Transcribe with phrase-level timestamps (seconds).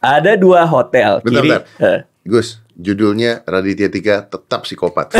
[0.00, 1.20] Ada dua hotel.
[1.24, 1.62] Bentar, kiri, bentar.
[1.80, 2.00] Eh.
[2.26, 5.16] Gus, judulnya Raditya Tiga tetap psikopat.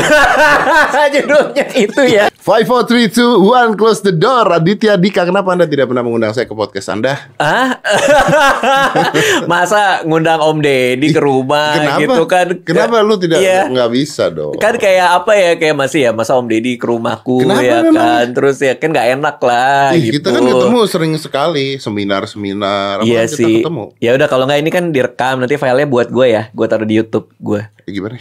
[1.17, 2.29] Judulnya itu ya.
[2.37, 4.47] Five, four, three, two, one, close the door.
[4.47, 7.19] Raditya Dika, kenapa Anda tidak pernah mengundang saya ke podcast Anda?
[7.37, 7.81] Ah,
[9.51, 12.01] masa ngundang Om Deddy ke rumah Kenapa?
[12.01, 12.47] gitu kan?
[12.63, 13.67] Kenapa lu tidak Iya.
[13.67, 14.55] nggak bisa dong?
[14.59, 17.95] Kan kayak apa ya kayak masih ya masa Om Deddy ke rumahku Kenapa ya memang?
[17.97, 20.15] kan terus ya kan nggak enak lah Ih, gitu.
[20.23, 23.03] Kita kan ketemu sering sekali, seminar-seminar.
[23.03, 23.55] Iya kan kita sih.
[23.61, 23.85] ketemu.
[23.99, 26.95] Ya udah kalau nggak ini kan direkam nanti filenya buat gue ya, gue taruh di
[26.95, 27.63] YouTube gue.
[27.87, 28.19] Eh, gimana?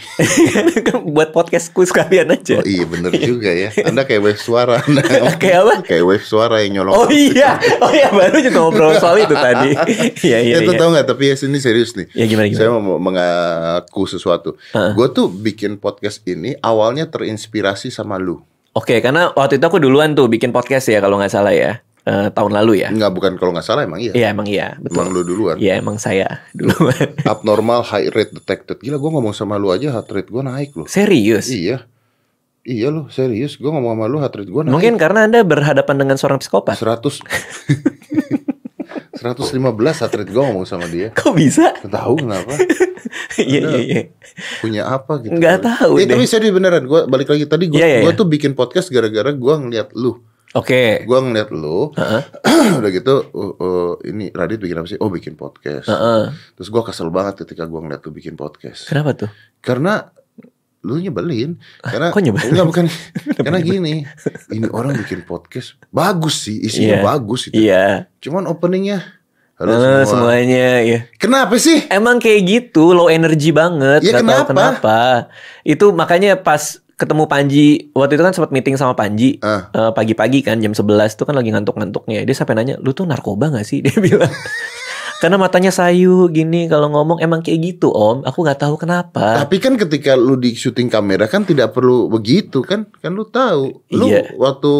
[1.16, 2.62] buat podcastku sekalian aja.
[2.62, 3.74] Oh iya bener juga ya.
[3.82, 4.78] Anda kayak wave suara.
[4.86, 5.02] Anda.
[5.34, 5.74] Kayak apa?
[5.82, 6.94] Kayak wave suara yang nyolong.
[6.94, 9.74] Oh iya, oh iya baru juga ngobrol soal itu tadi.
[10.26, 10.56] Iya iya.
[10.62, 10.80] itu iya.
[10.80, 12.58] tau gak Tapi ya sini serius nih Ya, gimana, gimana?
[12.58, 18.42] Saya mau mengaku sesuatu Gue tuh bikin podcast ini Awalnya terinspirasi sama lu
[18.76, 22.30] Oke, karena waktu itu aku duluan tuh bikin podcast ya kalau nggak salah ya Eh,
[22.30, 22.88] tahun lalu ya.
[22.88, 24.94] Enggak bukan kalau nggak salah emang iya Iya emang iya betul.
[24.94, 26.94] Emang lu duluan Iya emang saya duluan.
[27.26, 30.86] Abnormal high rate detected Gila gue ngomong sama lu aja heart rate gue naik loh
[30.86, 31.50] Serius?
[31.50, 31.82] Iya
[32.62, 35.96] Iya loh serius Gue ngomong sama lu heart rate gue naik Mungkin karena anda berhadapan
[35.98, 36.78] dengan seorang psikopat.
[36.78, 37.26] 100
[39.16, 39.58] 115
[39.98, 41.74] heart rate gue ngomong sama dia Kok bisa?
[41.80, 42.54] Tahu kenapa
[43.36, 44.02] Iya iya iya.
[44.60, 46.14] punya apa gitu Nggak tahu Eh, deh.
[46.14, 48.14] Tapi serius beneran Gue balik lagi tadi Gue Iya, iya, iya.
[48.14, 50.22] tuh bikin podcast gara-gara gue ngeliat lu
[50.56, 51.04] Oke.
[51.04, 52.22] Gue ngeliat lu Heeh.
[52.80, 56.32] Udah gitu uh, uh, Ini Radit bikin apa sih Oh bikin podcast Heeh.
[56.56, 59.30] Terus gue kesel banget ketika gue ngeliat lu bikin podcast Kenapa tuh?
[59.60, 60.08] Karena
[60.80, 62.50] Lu nyebelin Karena kok nyebelin?
[62.56, 62.86] Enggak bukan
[63.44, 64.08] Karena gini
[64.48, 67.04] Ini orang bikin podcast Bagus sih Isinya Iya.
[67.04, 67.86] bagus itu Iya.
[68.24, 69.16] Cuman openingnya
[69.56, 71.08] Halo semua semuanya ya.
[71.16, 71.80] Kenapa sih?
[71.88, 74.04] Emang kayak gitu, low energy banget.
[74.04, 74.52] Ya, tahu kenapa?
[74.52, 74.98] kenapa.
[75.64, 79.68] Itu makanya pas ketemu Panji, waktu itu kan sempat meeting sama Panji Ah.
[79.68, 82.24] eh, pagi-pagi kan jam 11 tuh kan lagi ngantuk-ngantuknya.
[82.24, 84.32] Dia sampai nanya, "Lu tuh narkoba gak sih?" Dia bilang.
[85.16, 88.28] Karena matanya sayu gini kalau ngomong emang kayak gitu, Om.
[88.28, 89.40] Aku nggak tahu kenapa.
[89.40, 92.84] Tapi kan ketika lu di syuting kamera kan tidak perlu begitu kan?
[93.00, 93.80] Kan lu tahu.
[93.96, 94.36] Lu Iya.
[94.36, 94.72] waktu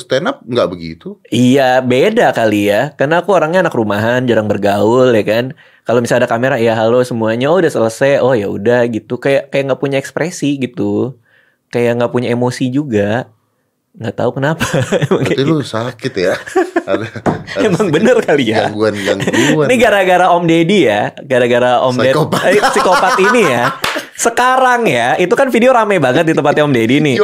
[0.00, 1.20] stand up nggak begitu.
[1.28, 2.96] Iya, beda kali ya.
[2.96, 5.52] Karena aku orangnya anak rumahan, jarang bergaul ya kan.
[5.84, 9.20] Kalau misalnya ada kamera, ya halo semuanya, oh udah selesai, oh ya udah gitu.
[9.20, 11.20] Kayak kayak nggak punya ekspresi gitu.
[11.74, 13.26] Kayak nggak punya emosi juga.
[13.94, 14.62] Nggak tahu kenapa.
[15.10, 15.50] Emang Berarti gitu.
[15.50, 16.34] lu sakit ya.
[16.90, 18.70] ada, ada Emang bener kali ya.
[18.70, 19.66] gangguan-gangguan.
[19.66, 22.42] Ini gara-gara Om Deddy ya, gara-gara Om Deddy Psikopat.
[22.46, 23.64] eh, psikopat ini ya.
[24.14, 27.16] Sekarang ya, itu kan video rame banget di tempatnya Om Deddy nih.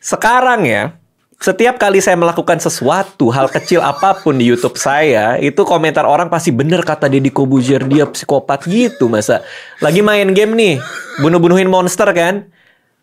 [0.00, 0.96] Sekarang ya,
[1.38, 6.26] setiap kali saya melakukan sesuatu, hal kecil apa pun di YouTube saya, itu komentar orang
[6.26, 9.46] pasti bener kata Deddy Kobuzier dia psikopat gitu masa.
[9.78, 10.74] Lagi main game nih,
[11.22, 12.50] bunuh-bunuhin monster kan?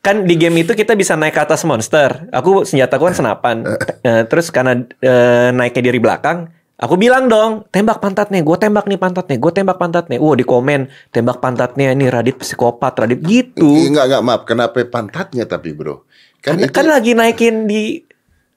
[0.05, 2.29] Kan di game itu kita bisa naik ke atas monster.
[2.29, 3.57] Aku senjataku kan senapan.
[4.05, 6.45] Eh, terus karena eh, naiknya dari belakang,
[6.77, 10.21] aku bilang dong, tembak pantatnya, gue tembak nih pantatnya, gue tembak pantatnya.
[10.21, 13.65] Wow di komen, tembak pantatnya ini Radit psikopat, Radit gitu.
[13.65, 14.41] Enggak enggak maaf.
[14.45, 16.05] Kenapa pantatnya tapi bro?
[16.45, 18.05] Kan Kan, itu kan lagi naikin di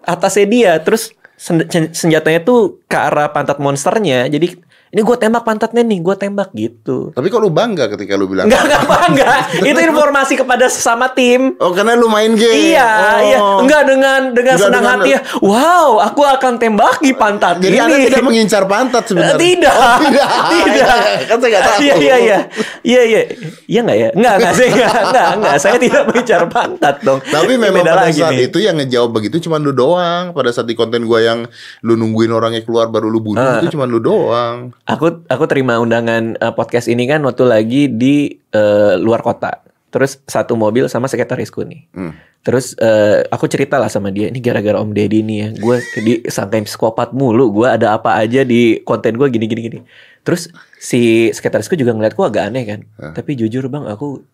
[0.05, 4.29] atasnya dia, terus sen- sen- senjatanya tuh ke arah pantat monsternya.
[4.29, 7.13] Jadi ini gue tembak pantatnya nih, gue tembak gitu.
[7.13, 9.33] Tapi kok lu bangga ketika lu bilang Enggak, enggak bangga.
[9.69, 11.57] Itu informasi kepada sesama tim.
[11.59, 12.73] Oh karena lu main game.
[12.73, 13.21] Iya, Oh.
[13.21, 13.39] iya.
[13.61, 15.21] Enggak dengan dengan Enggak senang dengan- hati ya.
[15.39, 17.79] Wow, aku akan tembaki pantat Jadi ini.
[17.79, 19.37] anda tidak mengincar pantat sebenarnya.
[19.45, 19.75] tidak.
[19.75, 20.29] Oh, tidak.
[20.65, 20.97] tidak.
[21.25, 21.79] kan saya nggak tahu.
[21.79, 22.39] Iya, iya, iya.
[22.83, 23.21] Iya, iya.
[23.67, 24.09] Iya enggak ya?
[24.11, 25.57] Enggak, enggak saya enggak, enggak, enggak.
[25.59, 27.19] Saya tidak mengincar pantat dong.
[27.23, 28.47] Tapi memang beda pada saat nih.
[28.47, 30.33] itu yang ngejawab begitu cuma lu doang.
[30.33, 31.45] Pada saat di konten gua yang
[31.83, 33.61] lu nungguin orangnya keluar baru lu bunuh Ah.
[33.61, 34.73] itu cuma lu doang.
[34.89, 39.61] Aku aku terima undangan eh, podcast ini kan waktu lagi di eh, luar kota.
[39.93, 41.85] Terus satu mobil sama sekretarisku nih.
[41.93, 42.17] Hmm.
[42.41, 45.49] Terus eh, aku cerita lah sama dia, ini gara-gara Om Deddy nih ya.
[45.61, 47.53] Gue disangkain psikopat mulu.
[47.53, 49.79] Gue ada apa aja di konten gue gini gini gini.
[50.25, 50.49] Terus
[50.81, 52.81] si sekretarisku juga ngeliat gue agak aneh kan.
[53.13, 54.25] Tapi jujur bang, aku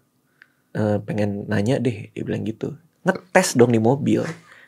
[0.78, 2.14] eh, pengen nanya deh.
[2.14, 2.78] Dia bilang gitu.
[3.02, 4.22] Ngetes dong di mobil.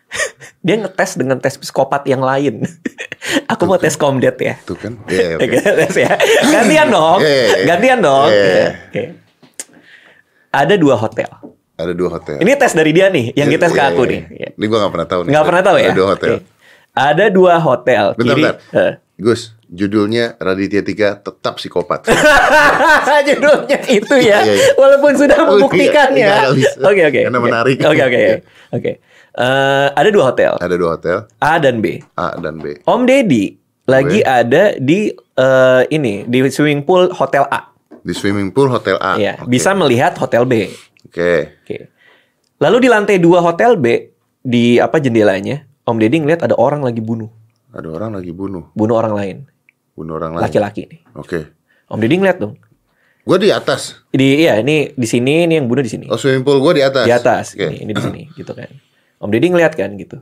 [0.66, 2.62] dia ngetes dengan tes psikopat yang lain.
[3.52, 4.54] aku mau tes komdet ya.
[4.62, 4.94] Tuh kan.
[5.06, 5.44] Iya, oke.
[5.44, 6.12] Oke, tes ya.
[6.46, 7.18] Gantian dong.
[7.20, 7.64] Iya, iya, iya.
[7.66, 8.28] Gantian dong.
[8.28, 8.68] Iya, iya.
[8.88, 9.02] Oke.
[10.50, 11.30] Ada dua hotel.
[11.76, 12.40] Ada dua hotel.
[12.40, 14.12] Ini tes dari dia nih, yang Iya, dites ke iya, aku iya.
[14.12, 14.20] nih.
[14.32, 14.48] Iya.
[14.56, 15.30] Ini gua gak pernah tahu nih.
[15.30, 15.84] Nggak pernah tahu ya?
[15.84, 16.30] Ada dua hotel.
[16.32, 16.44] Oke.
[16.96, 18.04] Ada dua hotel.
[18.16, 18.42] Bentar, kiri.
[18.42, 18.56] bentar.
[18.72, 18.92] Eh.
[19.16, 22.04] Gus, judulnya Raditya Tiga tetap psikopat.
[23.26, 24.66] Judulnya itu ya, Iya, iya.
[24.76, 25.50] walaupun sudah Oh, iya.
[25.52, 26.26] membuktikannya.
[26.52, 26.70] Iya.
[26.80, 27.20] Oke oke.
[27.28, 27.76] Karena menarik.
[27.80, 28.20] Oke oke
[28.72, 28.90] oke.
[29.36, 32.00] Eh, Ada dua hotel, Ada dua hotel, A dan B.
[32.16, 32.80] A dan B.
[32.82, 33.52] Om Deddy
[33.84, 37.68] lagi ada di eh, ini di swimming pool hotel A.
[38.00, 39.20] Di swimming pool hotel A.
[39.20, 39.52] Iya, Oke.
[39.52, 40.72] bisa melihat hotel B.
[41.04, 41.52] Oke.
[41.60, 41.92] Oke.
[42.56, 44.08] Lalu di lantai dua hotel B
[44.40, 47.28] di apa jendelanya, Om Deddy ngeliat ada orang lagi bunuh,
[47.76, 49.36] Ada orang lagi bunuh, bunuh orang lain,
[49.92, 50.48] bunuh orang lain.
[50.48, 51.00] laki-laki nih.
[51.12, 51.52] Oke.
[51.92, 52.56] Om Deddy ngeliat dong.
[53.20, 54.00] Gue di atas.
[54.08, 56.06] Di iya ini di sini ini yang bunuh di sini.
[56.08, 57.04] Oh swimming pool gue di atas.
[57.04, 57.52] Di atas.
[57.52, 57.68] Oke.
[57.68, 58.70] Ini, ini di sini gitu kan.
[59.16, 60.20] Om Deddy ngeliat kan gitu.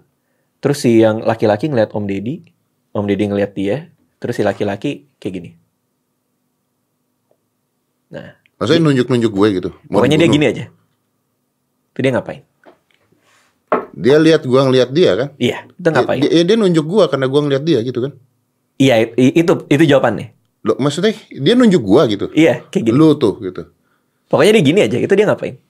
[0.62, 2.40] Terus si yang laki-laki ngeliat Om Deddy,
[2.94, 3.90] Om Deddy ngeliat dia,
[4.22, 5.50] terus si laki-laki kayak gini.
[8.14, 9.70] Nah, Maksudnya nunjuk-nunjuk gue gitu.
[9.90, 10.64] Mau pokoknya dia gini aja.
[11.90, 12.42] Itu dia ngapain?
[13.94, 15.28] Dia lihat gue ngeliat dia kan.
[15.38, 16.20] Iya, itu ngapain?
[16.22, 18.12] Dia, dia, dia nunjuk gue karena gue ngeliat dia gitu kan.
[18.78, 20.34] Iya, itu itu jawabannya.
[20.64, 22.26] Lo, maksudnya dia nunjuk gue gitu.
[22.32, 22.96] Iya, kayak gini.
[22.96, 23.68] Lu tuh gitu.
[24.30, 24.96] Pokoknya dia gini aja.
[24.96, 25.60] Itu dia ngapain?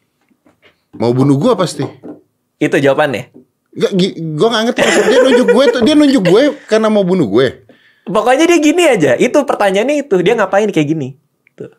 [0.95, 1.83] Mau bunuh gue pasti.
[2.57, 3.35] Itu jawabannya.
[3.75, 4.81] Gak, gue gak ngerti.
[4.83, 5.81] Dia nunjuk gue tuh.
[5.83, 7.67] Dia nunjuk gue karena mau bunuh gue.
[8.05, 9.13] Pokoknya dia gini aja.
[9.15, 10.17] Itu pertanyaannya itu.
[10.21, 11.19] Dia ngapain kayak gini?
[11.53, 11.73] Tuh.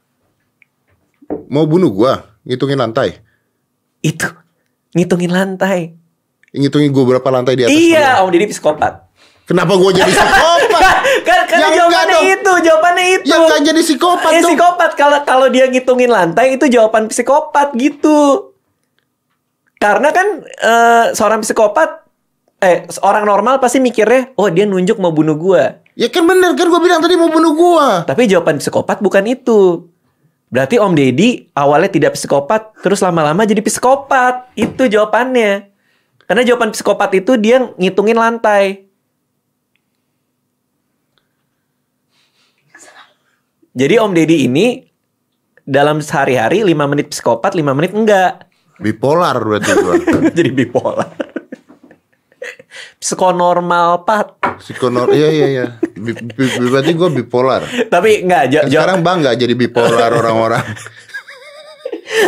[1.47, 2.13] Mau bunuh gue.
[2.43, 3.21] Ngitungin lantai.
[3.99, 4.27] Itu.
[4.91, 5.95] Ngitungin lantai.
[6.51, 7.71] Ngitungin gue berapa lantai di atas.
[7.71, 8.93] Iya, Om Deddy psikopat.
[9.45, 10.95] Kenapa gue jadi psikopat?
[11.21, 13.25] kan kan Yang jawabannya itu, jawabannya itu.
[13.25, 14.49] Yang gak jadi psikopat Eh, dong.
[14.49, 18.51] psikopat kalau kalau dia ngitungin lantai itu jawaban psikopat gitu.
[19.85, 22.09] Karena kan eh, seorang psikopat
[22.57, 25.77] eh seorang normal pasti mikirnya, oh dia nunjuk mau bunuh gua.
[25.93, 27.87] Ya kan bener kan gue bilang tadi mau bunuh gue.
[28.09, 29.85] Tapi jawaban psikopat bukan itu.
[30.49, 34.51] Berarti Om Deddy awalnya tidak psikopat, terus lama-lama jadi psikopat.
[34.57, 35.69] Itu jawabannya.
[36.25, 38.89] Karena jawaban psikopat itu dia ngitungin lantai.
[43.71, 44.83] Jadi Om Deddy ini
[45.63, 48.44] dalam sehari-hari 5 menit psikopat, 5 menit enggak.
[48.75, 49.95] Bipolar berarti gue.
[50.37, 51.09] jadi bipolar.
[52.99, 54.35] Psikonormal pat.
[54.59, 55.65] Psikonor, iya iya iya.
[55.93, 57.61] Bi- bi- berarti gue bipolar.
[57.87, 60.63] Tapi enggak Kan sekarang bangga jadi bipolar orang-orang.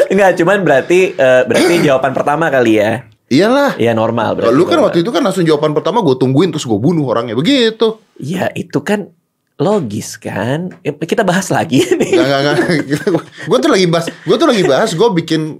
[0.07, 3.03] enggak cuman berarti eh, berarti jawaban pertama kali ya.
[3.27, 3.75] Iyalah.
[3.75, 4.55] Iya normal berarti.
[4.55, 4.85] Lu kan normal.
[4.87, 7.99] waktu itu kan langsung jawaban pertama gue tungguin terus gue bunuh orangnya begitu.
[8.15, 9.11] Ya itu kan
[9.59, 10.71] logis kan.
[10.81, 12.11] Kita bahas lagi nih.
[12.15, 12.55] Gak gak gak.
[13.43, 15.59] gue tuh lagi bahas, gue tuh lagi bahas gue bikin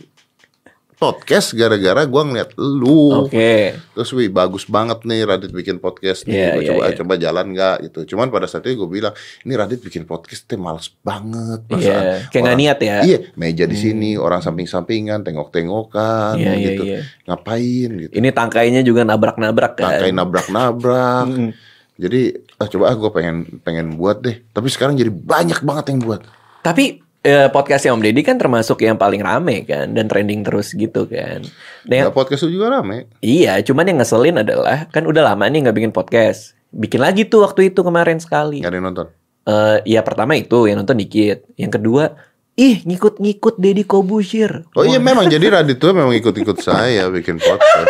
[0.97, 3.29] podcast gara-gara gue ngeliat lu.
[3.29, 3.77] Oke.
[3.94, 6.33] Terus wih bagus banget nih Radit bikin podcast nih.
[6.33, 6.95] Iya, Gua iya, coba iya.
[6.97, 7.99] coba jalan nggak gitu.
[8.13, 9.13] Cuman pada saat itu gue bilang
[9.45, 11.61] ini Radit bikin podcast teh males banget.
[11.69, 12.97] Iya, Perasaan kayak nggak niat ya.
[13.05, 16.83] Iya, meja di sini orang samping-sampingan, tengok-tengokan Iya, iya, gitu.
[16.89, 16.99] iya.
[17.29, 18.13] Ngapain gitu.
[18.17, 20.01] Ini tangkainya juga nabrak-nabrak kan.
[20.01, 21.29] Tangkai nabrak-nabrak.
[22.01, 22.21] Jadi
[22.57, 24.41] ah, coba ah gue pengen pengen buat deh.
[24.53, 26.21] Tapi sekarang jadi banyak banget yang buat.
[26.61, 31.06] Tapi eh, podcastnya Om Deddy kan termasuk yang paling rame kan dan trending terus gitu
[31.06, 31.42] kan.
[31.84, 33.08] Dan Nah, podcast lu juga rame.
[33.19, 36.54] iya, cuman yang ngeselin adalah kan udah lama nih nggak bikin podcast.
[36.69, 38.60] Bikin lagi tuh waktu itu kemarin sekali.
[38.60, 39.08] Gak ada yang nonton.
[39.48, 41.48] Eh, ya pertama itu yang nonton dikit.
[41.56, 42.04] Yang kedua,
[42.54, 44.68] ih ngikut-ngikut Deddy Kobusier.
[44.75, 47.88] Oh iya memang jadi Radit tuh memang ikut-ikut saya bikin podcast.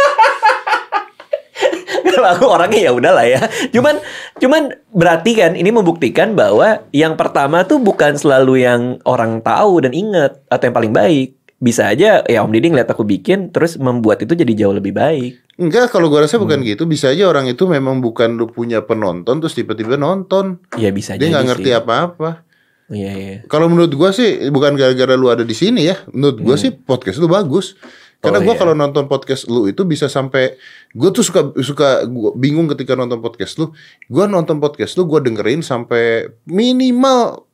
[2.17, 3.45] Kalau aku orangnya ya udahlah ya.
[3.69, 4.01] Cuman
[4.41, 9.93] cuman berarti kan ini membuktikan bahwa yang pertama tuh bukan selalu yang orang tahu dan
[9.93, 11.37] inget atau yang paling baik.
[11.57, 15.45] Bisa aja ya Om Didi ngeliat aku bikin terus membuat itu jadi jauh lebih baik.
[15.57, 16.45] Enggak, kalau gua rasa Hmm.
[16.45, 16.85] bukan gitu.
[16.85, 20.61] Bisa aja orang itu memang bukan lu punya penonton terus tiba-tiba nonton.
[20.77, 22.45] Ya bisa Dia nggak ngerti apa-apa.
[22.93, 23.37] Iya iya.
[23.49, 25.97] Kalau menurut gua sih bukan gara-gara lu ada di sini ya.
[26.13, 27.73] Menurut gua sih podcast lu bagus.
[28.17, 28.41] Karena.
[28.41, 28.61] Oh, gua iya.
[28.65, 30.57] kalau nonton podcast lu itu bisa sampai
[30.97, 33.69] gua tuh suka suka gua bingung ketika nonton podcast lu.
[34.09, 37.47] Gua nonton podcast lu gua dengerin sampai minimal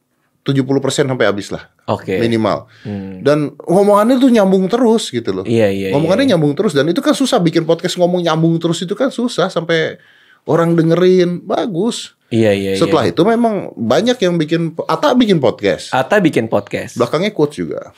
[0.44, 1.72] 70% sampai habis lah.
[1.88, 2.20] Oke.
[2.20, 2.68] Minimal.
[2.84, 3.24] Hmm.
[3.24, 5.46] Dan ngomongannya tuh nyambung terus gitu loh.
[5.48, 5.90] Iya iya.
[5.96, 6.32] Ngomongannya iya.
[6.36, 10.00] nyambung terus dan itu kan susah bikin podcast ngomong nyambung terus itu kan susah sampai
[10.44, 12.20] orang dengerin bagus.
[12.28, 12.72] Iya iya.
[12.76, 12.80] iya.
[12.80, 15.96] Setelah itu memang banyak yang bikin Ata bikin podcast.
[15.96, 17.00] Ata bikin podcast.
[17.00, 17.96] Belakangnya quotes juga.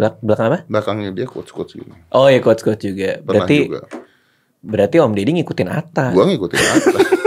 [0.00, 0.58] Belak belakang apa?
[0.64, 1.92] Belakangnya dia quotes quotes gini.
[2.16, 3.20] Oh ya coach coach juga.
[3.20, 3.80] Pernah Berarti juga.
[4.64, 6.06] berarti Om Deddy ngikutin Ata.
[6.16, 7.00] Gua ngikutin Ata.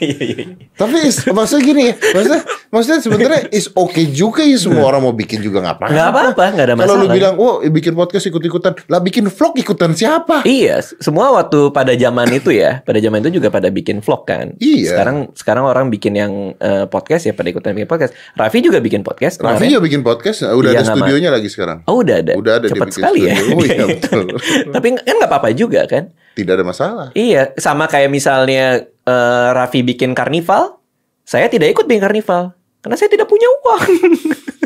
[0.00, 0.36] Iya iya.
[0.48, 0.56] iya.
[0.80, 0.96] Tapi
[1.36, 2.40] maksudnya gini ya, maksudnya
[2.70, 5.92] maksudnya sebenarnya is okay juga ya semua orang mau bikin juga nggak apa-apa.
[5.92, 7.16] Nggak apa-apa, nggak ada Kalau lu masalah.
[7.18, 10.46] bilang, oh bikin podcast ikut-ikutan, lah bikin vlog ikutan siapa?
[10.46, 14.54] Iya, semua waktu pada zaman itu ya, pada zaman itu juga pada bikin vlog kan.
[14.62, 14.94] Iya.
[14.94, 18.14] Sekarang sekarang orang bikin yang eh, podcast ya pada ikutan bikin podcast.
[18.38, 19.42] Raffi juga bikin podcast.
[19.42, 21.82] Raffi juga bikin podcast, udah Iya, ada studionya lagi sekarang.
[21.90, 22.32] Oh udah ada.
[22.38, 23.34] Udah ada Cepat sekali ya.
[23.50, 24.38] Oh, iya, betul.
[24.70, 26.14] Tapi kan nggak apa-apa juga kan.
[26.38, 27.06] Tidak ada masalah.
[27.18, 30.78] Iya, sama kayak misalnya eh, Raffi bikin karnival,
[31.26, 33.84] saya tidak ikut bikin karnival karena saya tidak punya uang.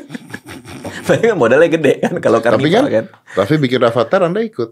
[1.06, 3.04] Padahal modalnya gede kan kalau Tapi karnival kan, kan.
[3.36, 4.70] Raffi bikin Rafathar, Anda ikut.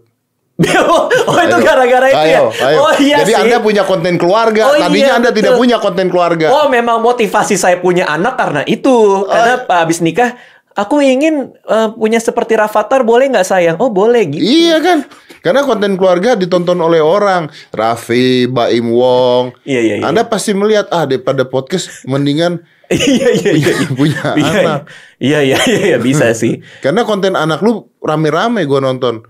[0.85, 1.09] oh
[1.41, 1.65] itu Ayo.
[1.65, 2.39] gara-gara itu ya.
[2.39, 2.77] Ayo, ayo.
[2.77, 3.41] Oh iya Jadi sih.
[3.41, 4.69] Anda punya konten keluarga.
[4.69, 5.61] Oh, Tadinya iya, Anda tidak betul.
[5.65, 6.47] punya konten keluarga.
[6.53, 10.37] Oh memang motivasi saya punya anak karena itu karena Pak habis nikah
[10.77, 13.77] aku ingin eh, punya seperti Rafathar boleh nggak sayang?
[13.81, 14.45] Oh boleh gitu.
[14.45, 14.97] Iya kan?
[15.43, 19.51] Karena konten keluarga ditonton oleh orang, Raffi, Baim Wong.
[19.61, 20.05] Iya, iya, iya.
[20.07, 23.73] Anda pasti melihat ah daripada podcast mendingan Iya iya iya.
[23.91, 24.81] punya Iya, anak.
[25.17, 26.63] Iya iya iya iya, bisa sih.
[26.79, 29.27] Karena konten anak lu rame-rame gua nonton.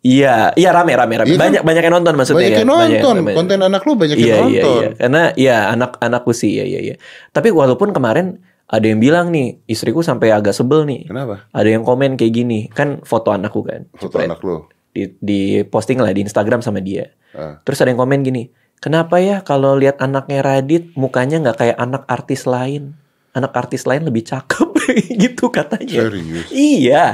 [0.00, 1.26] Iya, iya rame rame rame.
[1.26, 1.42] Iya kan?
[1.46, 2.58] Banyak banyak yang nonton maksudnya Banyak kan?
[2.58, 3.16] yang nonton.
[3.22, 3.34] banyak.
[3.34, 4.76] Konten anak lu banyak Iya yang iya nonton.
[4.76, 4.88] iya.
[4.94, 6.94] Karena ya anak-anakku sih iya iya iya.
[7.30, 11.06] Tapi walaupun kemarin ada yang bilang nih, istriku sampai agak sebel nih.
[11.06, 11.46] Kenapa?
[11.50, 13.86] Ada yang komen kayak gini, kan foto anakku kan.
[13.94, 14.26] Foto Jepret.
[14.26, 14.66] anak lu.
[14.96, 17.12] Di, di posting lah di Instagram sama dia.
[17.36, 17.60] Ah.
[17.60, 18.48] Terus ada yang komen gini,
[18.80, 22.96] kenapa ya kalau lihat anaknya Radit mukanya nggak kayak anak artis lain?
[23.36, 24.72] Anak artis lain lebih cakep
[25.28, 26.08] gitu katanya.
[26.08, 26.48] Serius?
[26.48, 27.04] Iya.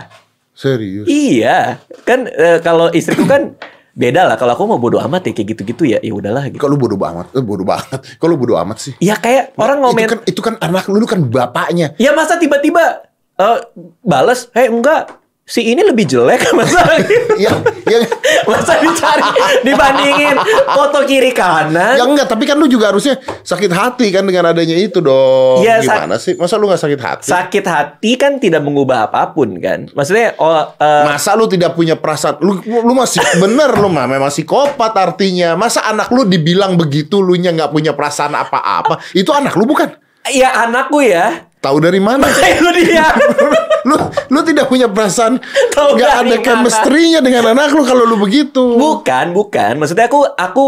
[0.54, 1.10] Serius.
[1.10, 3.58] Iya, kan eh, kalau istriku kan
[3.96, 4.36] beda lah.
[4.36, 6.60] Kalau aku mau bodo amat ya kayak gitu-gitu ya, ya udahlah gitu.
[6.68, 7.26] Lu bodoh banget?
[7.32, 7.98] Eh, bodoh banget.
[8.30, 8.92] Lu bodoh amat sih?
[9.00, 10.06] Ya kayak orang ngomen.
[10.06, 11.96] Itu kan itu kan anak lu, lu kan bapaknya.
[11.96, 13.08] Ya masa tiba-tiba
[13.40, 13.58] eh
[14.04, 15.08] bales, "Hei, enggak,
[15.42, 16.86] si ini lebih jelek masa
[17.34, 17.50] ya,
[17.84, 17.98] ya,
[18.46, 19.26] masa dicari
[19.66, 20.38] dibandingin
[20.70, 22.30] foto kiri kanan." ya enggak.
[22.30, 25.66] Tapi kan lu juga harusnya sakit hati kan dengan adanya itu dong.
[25.66, 26.38] Iya, Gimana sih?
[26.38, 27.26] Masa lu nggak sakit hati?
[27.28, 29.90] Sakit hati kan tidak mengubah apa pun kan.
[29.92, 34.30] Maksudnya oh eh, Masa lu tidak punya perasaan lu lu masih bener lu mah memang
[34.30, 35.58] psikopat artinya.
[35.58, 39.02] Masa anak lu dibilang begitu lu nya nggak punya perasaan apa-apa?
[39.10, 40.02] Itu anak lu bukan?
[40.30, 41.50] ya anakku ya.
[41.62, 42.26] Tahu dari mana?
[42.62, 43.06] Lu dia.
[43.82, 43.96] lu
[44.30, 45.42] lu tidak punya perasaan
[45.74, 48.78] nggak ada chemistry-nya dengan anak lu kalau lu begitu.
[48.78, 49.78] Bukan, bukan.
[49.78, 50.62] Maksudnya aku aku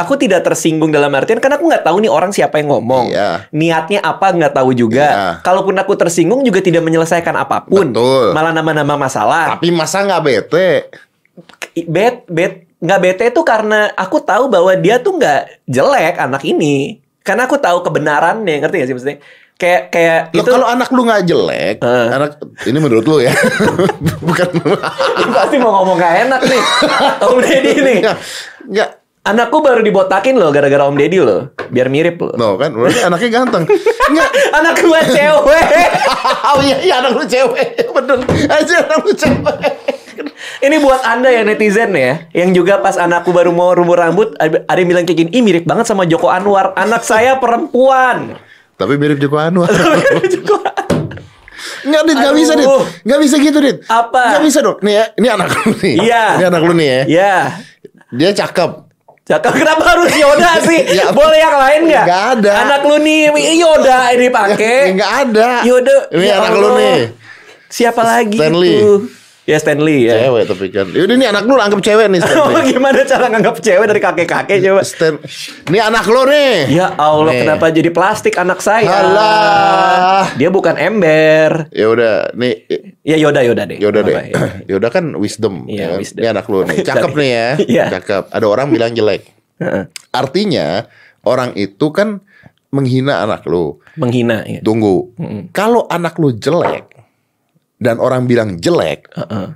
[0.00, 3.12] aku tidak tersinggung dalam artian karena aku nggak tahu nih orang siapa yang ngomong.
[3.12, 3.48] Iya.
[3.52, 5.06] Niatnya apa nggak tahu juga.
[5.06, 5.28] Iya.
[5.44, 7.92] Kalaupun aku tersinggung juga tidak menyelesaikan apa pun.
[7.92, 8.32] Betul.
[8.32, 9.56] Malah nambah-nambah masalah.
[9.56, 10.70] Tapi masa nggak bete?
[11.86, 17.00] Bet bet nggak bete itu karena aku tahu bahwa dia tuh nggak jelek anak ini.
[17.20, 19.18] Karena aku tahu kebenarannya, ngerti gak sih maksudnya?
[19.60, 22.08] Kayak kayak Loh, itu kalau anak lu nggak jelek, Heeh.
[22.16, 23.28] anak ini menurut lu ya,
[24.28, 24.48] bukan
[25.36, 26.62] pasti mau ngomong gak enak nih.
[27.28, 27.98] Om Deddy nih.
[28.00, 28.16] nggak
[28.72, 28.90] nggak.
[29.20, 31.52] Anakku baru dibotakin loh gara-gara Om Deddy loh.
[31.68, 32.32] Biar mirip loh.
[32.40, 33.68] No kan, berarti anaknya ganteng.
[34.08, 34.30] Nggak.
[34.64, 35.66] Anak gua cewek.
[36.56, 38.18] oh iya, iya anak lu cewek, bener.
[38.48, 39.60] Aja anak lu cewek.
[40.64, 44.76] Ini buat anda yang netizen ya, yang juga pas anakku baru mau rumur rambut, ada
[44.80, 46.72] yang bilang kayak gini, ih mirip banget sama Joko Anwar.
[46.80, 48.40] Anak saya perempuan.
[48.80, 49.68] Tapi mirip Joko Anwar.
[50.32, 50.64] Joko-
[51.80, 52.64] Nggak, Dit, nggak bisa, Dit.
[52.64, 52.84] Aduh.
[53.04, 53.76] Nggak bisa gitu, Dit.
[53.86, 54.22] Apa?
[54.32, 54.76] Nggak bisa dong.
[54.80, 55.94] Nih ya, ini anak lu nih.
[55.98, 56.24] Iya.
[56.36, 57.00] Ini anak lu nih ya.
[57.06, 57.34] ya,
[58.10, 58.70] Dia cakep.
[59.22, 59.52] cakep.
[59.54, 60.80] Kenapa harus Yoda sih?
[60.90, 62.04] Ya, Boleh yang lain nggak?
[62.04, 62.52] nggak ada.
[62.64, 63.20] Anak lu nih
[63.54, 64.76] Yoda ini pakai.
[64.92, 65.48] Nggak ada.
[65.62, 65.96] Yoda.
[66.10, 66.78] Ini ya anak lu Allah.
[66.80, 67.00] nih.
[67.70, 68.72] Siapa lagi Stanley.
[68.74, 68.92] itu?
[69.50, 70.30] Ya Stanley ya.
[70.30, 70.86] Cewek tapi kan.
[70.94, 72.70] Yaudah nih anak lu anggap cewek nih Oh, Stanley.
[72.70, 74.82] gimana cara nganggap cewek dari kakek-kakek coba?
[74.86, 75.14] Stan
[75.66, 76.54] Ini anak lu nih.
[76.70, 77.40] Ya Allah, Nih.
[77.42, 78.86] kenapa jadi plastik anak saya?
[78.86, 80.22] Alah.
[80.38, 81.66] Dia bukan ember.
[81.74, 82.62] Ya udah, nih
[83.02, 83.82] Ya Yoda, Yoda deh.
[83.82, 84.14] Yaudah deh.
[84.14, 84.22] Ya.
[84.70, 85.66] Yaudah kan wisdom.
[85.66, 85.98] Iya, ya kan?
[85.98, 86.20] wisdom.
[86.22, 86.76] Ini anak lu nih.
[86.88, 87.48] Cakep nih ya.
[87.58, 87.84] Iya.
[87.98, 88.24] Cakep.
[88.30, 89.26] Ada orang bilang jelek.
[90.10, 90.86] Artinya
[91.22, 92.22] orang itu kan
[92.70, 93.82] menghina anak lu.
[93.98, 94.62] Menghina ya.
[94.62, 95.10] Tunggu.
[95.50, 96.99] Kalau anak lu jelek
[97.80, 99.46] dan orang bilang jelek, Heeh.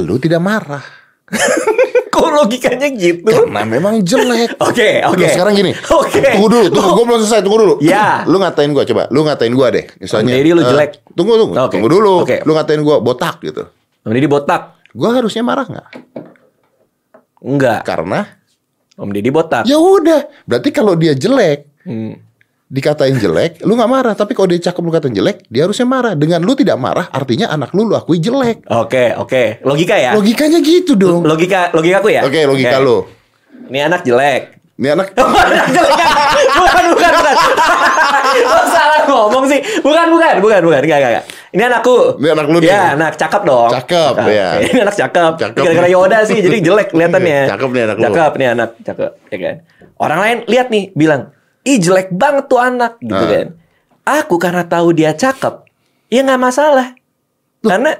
[0.00, 0.84] lu tidak marah.
[2.14, 3.26] Kok logikanya gitu?
[3.26, 4.54] Karena memang jelek.
[4.62, 5.18] Oke, oke.
[5.18, 5.74] Udah, sekarang gini.
[5.74, 6.22] Oke.
[6.22, 6.90] Tunggu dulu, tunggu.
[6.94, 7.74] Gue belum selesai, tunggu dulu.
[7.82, 8.22] Ya.
[8.30, 9.10] Lu ngatain gua coba.
[9.10, 9.82] Lu ngatain gua deh.
[9.98, 10.30] Misalnya.
[10.30, 10.90] Deddy lu eh, jelek.
[11.10, 11.54] tunggu, tunggu.
[11.58, 11.74] Oke.
[11.74, 12.22] Tunggu dulu.
[12.22, 12.38] Oke.
[12.46, 13.66] Lu ngatain gua botak gitu.
[14.06, 14.78] Om Deddy botak.
[14.94, 15.88] Gua harusnya marah nggak?
[17.42, 17.82] Enggak.
[17.82, 18.30] Karena
[18.94, 19.66] Om Deddy botak.
[19.66, 20.22] ya udah.
[20.46, 22.14] Berarti kalau dia jelek, Hmm.
[22.68, 24.14] Dikatain jelek, lu nggak marah.
[24.16, 26.12] Tapi kalau dia cakep lu katain jelek, dia harusnya marah.
[26.16, 28.64] Dengan lu tidak marah, artinya anak lu lu akui jelek.
[28.68, 29.60] Oke, oke.
[29.62, 30.16] Logika ya?
[30.16, 31.22] Logikanya gitu dong.
[31.24, 32.22] Logika logikaku ya?
[32.24, 32.86] Oke, logika Oke.
[32.86, 32.98] lu.
[33.70, 34.42] Ini anak jelek.
[34.74, 36.06] Ini anak jelek.
[36.58, 37.34] bukan, bukan, bukan.
[38.50, 39.60] Lo salah ngomong sih.
[39.78, 40.80] Bukan, bukan, bukan, bukan.
[40.82, 41.24] Enggak, enggak, enggak.
[41.54, 41.96] Ini anakku.
[42.18, 42.70] Ini anak lu nih.
[42.74, 43.70] Ya, anak cakep dong.
[43.70, 44.48] Cakep, ya.
[44.66, 45.32] Ini anak cakep.
[45.38, 45.62] Cakep.
[45.62, 47.40] Gara-gara Yoda sih, jadi jelek kelihatannya.
[47.46, 48.02] Cakep nih anak lu.
[48.10, 49.10] Cakep nih anak, cakep.
[49.30, 49.54] Ya kan.
[49.94, 51.30] Orang lain lihat nih, bilang,
[51.64, 53.28] ih jelek banget tuh anak, gitu Ah.
[53.28, 53.48] kan.
[54.04, 55.64] Aku karena tahu dia cakep,
[56.06, 56.92] ya nggak masalah.
[57.58, 57.96] Karena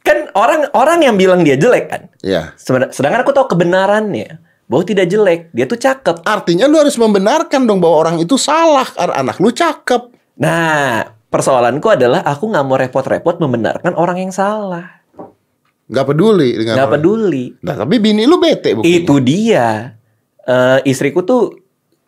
[0.00, 2.02] kan orang orang yang bilang dia jelek kan.
[2.22, 2.54] Ya.
[2.54, 6.22] Sebenarnya- Sedangkan aku tahu kebenarannya bahwa tidak jelek, dia tuh cakep.
[6.22, 8.86] Artinya lu harus membenarkan dong bahwa orang itu salah.
[8.86, 10.02] Karena anak lu cakep.
[10.38, 15.02] Nah, persoalanku adalah aku nggak mau repot-repot membenarkan orang yang salah.
[15.90, 16.96] Nggak peduli dengan Nggak orang.
[16.96, 17.44] peduli.
[17.60, 18.94] Nah, tapi bini lu bete buktinya.
[18.94, 19.68] Itu dia.
[20.40, 21.59] Eh, istriku tuh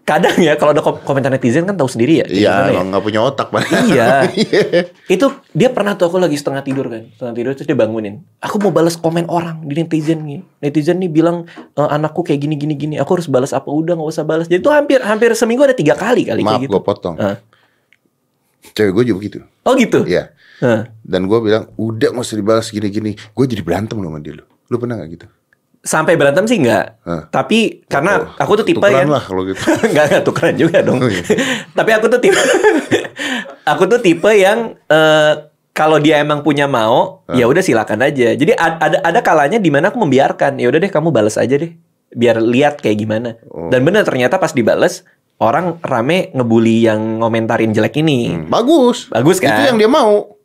[0.02, 2.26] kadang ya kalau ada kom- komentar netizen kan tahu sendiri ya.
[2.26, 2.74] Iya, ya.
[2.74, 3.62] emang nggak punya otak Pak.
[3.86, 4.26] Iya.
[5.14, 8.18] Itu dia pernah tuh aku lagi setengah tidur kan, setengah tidur terus dia bangunin.
[8.42, 10.40] Aku mau balas komen orang di netizen nih.
[10.58, 12.94] Netizen nih bilang e, anakku kayak gini gini gini.
[12.98, 14.50] Aku harus balas apa udah nggak usah balas.
[14.50, 16.74] Jadi tuh hampir hampir seminggu ada tiga kali kali Maaf kayak gitu.
[16.74, 17.16] gue potong.
[17.22, 17.38] Ah.
[18.74, 19.38] Cewek gue juga begitu.
[19.62, 20.02] Oh gitu.
[20.02, 20.34] Iya.
[20.62, 20.90] Hah.
[21.02, 23.18] Dan gue bilang, udah nggak usah dibalas gini-gini.
[23.34, 24.46] Gue jadi berantem loh sama dia lu.
[24.70, 25.26] Lu pernah gak gitu?
[25.82, 27.02] Sampai berantem sih enggak.
[27.02, 27.26] Hah.
[27.26, 29.58] Tapi karena Oh, aku tuh tipe yang lah kalau gitu.
[29.90, 31.02] enggak enggak tukeran juga dong.
[31.02, 31.22] Oh, iya.
[31.78, 32.38] Tapi aku tuh tipe
[33.64, 35.32] aku tuh tipe yang eh,
[35.72, 38.36] kalau dia emang punya mau, ya udah silakan aja.
[38.36, 40.60] Jadi ad- ada ada kalanya di mana aku membiarkan.
[40.60, 41.72] Ya udah deh kamu balas aja deh.
[42.12, 43.40] Biar lihat kayak gimana.
[43.48, 43.72] Oh.
[43.72, 45.00] Dan benar ternyata pas dibales
[45.40, 48.36] orang rame ngebully yang ngomentarin jelek ini.
[48.36, 49.08] Hmm, Bagus.
[49.08, 49.58] Bagus kan?
[49.58, 50.36] Itu yang dia mau.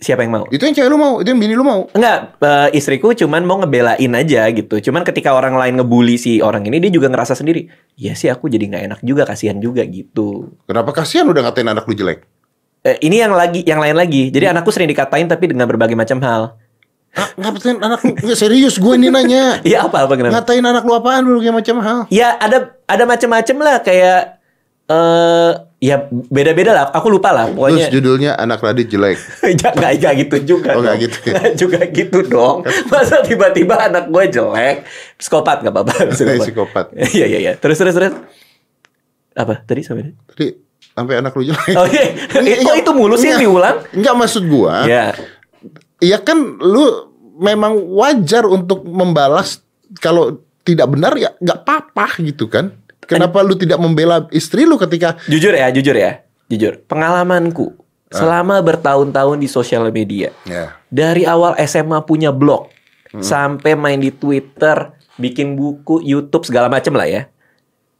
[0.00, 0.44] Siapa yang mau?
[0.50, 1.22] Itu yang cewek lu mau.
[1.22, 1.86] Itu yang bini lu mau.
[1.94, 4.90] Enggak, eh, istriku cuman mau ngebelain aja gitu.
[4.90, 7.70] Cuman ketika orang lain ngebully si orang ini, dia juga ngerasa sendiri.
[7.94, 10.50] Iya sih aku jadi nggak enak juga, kasihan juga gitu.
[10.66, 12.26] Kenapa kasihan udah ngatain anak lu jelek?
[12.84, 14.28] Eh, ini yang lagi, yang lain lagi.
[14.28, 16.42] Jadi anakku sering dikatain tapi dengan berbagai macam hal.
[17.14, 18.12] Ah, ngapain anak lu?
[18.12, 19.56] Nggak serius gue ini nanya.
[19.68, 20.42] Iya apa apa kenapa?
[20.42, 21.98] Ngatain anak lu apaan kayak macam hal?
[22.10, 24.20] Ya ada ada macam-macam lah kayak
[24.84, 25.50] eh
[25.84, 26.84] ya beda-beda lah.
[26.96, 27.86] Aku lupa lah Terus pokoknya.
[27.92, 29.20] judulnya anak Radit jelek.
[29.44, 30.70] Ya, nggak nggak gitu juga.
[30.76, 30.96] Oh, dong.
[30.96, 31.40] gitu ya?
[31.52, 32.64] Juga gitu dong.
[32.88, 34.88] Masa tiba-tiba anak gue jelek,
[35.20, 35.94] psikopat nggak apa-apa.
[36.40, 36.86] Psikopat.
[37.16, 37.52] Iya iya iya.
[37.60, 38.16] Terus terus terus.
[39.36, 40.16] Apa tadi sampai?
[40.32, 40.46] Tadi
[40.96, 41.74] sampai anak lu jelek.
[41.76, 42.04] Oh iya.
[42.64, 43.42] Kok itu mulu sih Enggak.
[43.44, 43.76] diulang?
[43.92, 44.88] Enggak maksud gua.
[44.88, 45.12] Ya.
[46.00, 49.60] Iya kan lu memang wajar untuk membalas
[50.00, 52.72] kalau tidak benar ya nggak apa-apa gitu kan.
[53.04, 56.24] Kenapa lu tidak membela istri lu ketika Jujur ya, jujur ya.
[56.48, 56.80] Jujur.
[56.88, 57.84] Pengalamanku
[58.14, 60.30] selama bertahun-tahun di sosial media.
[60.46, 62.70] ya Dari awal SMA punya blog
[63.14, 67.22] sampai main di Twitter, bikin buku, YouTube segala macam lah ya.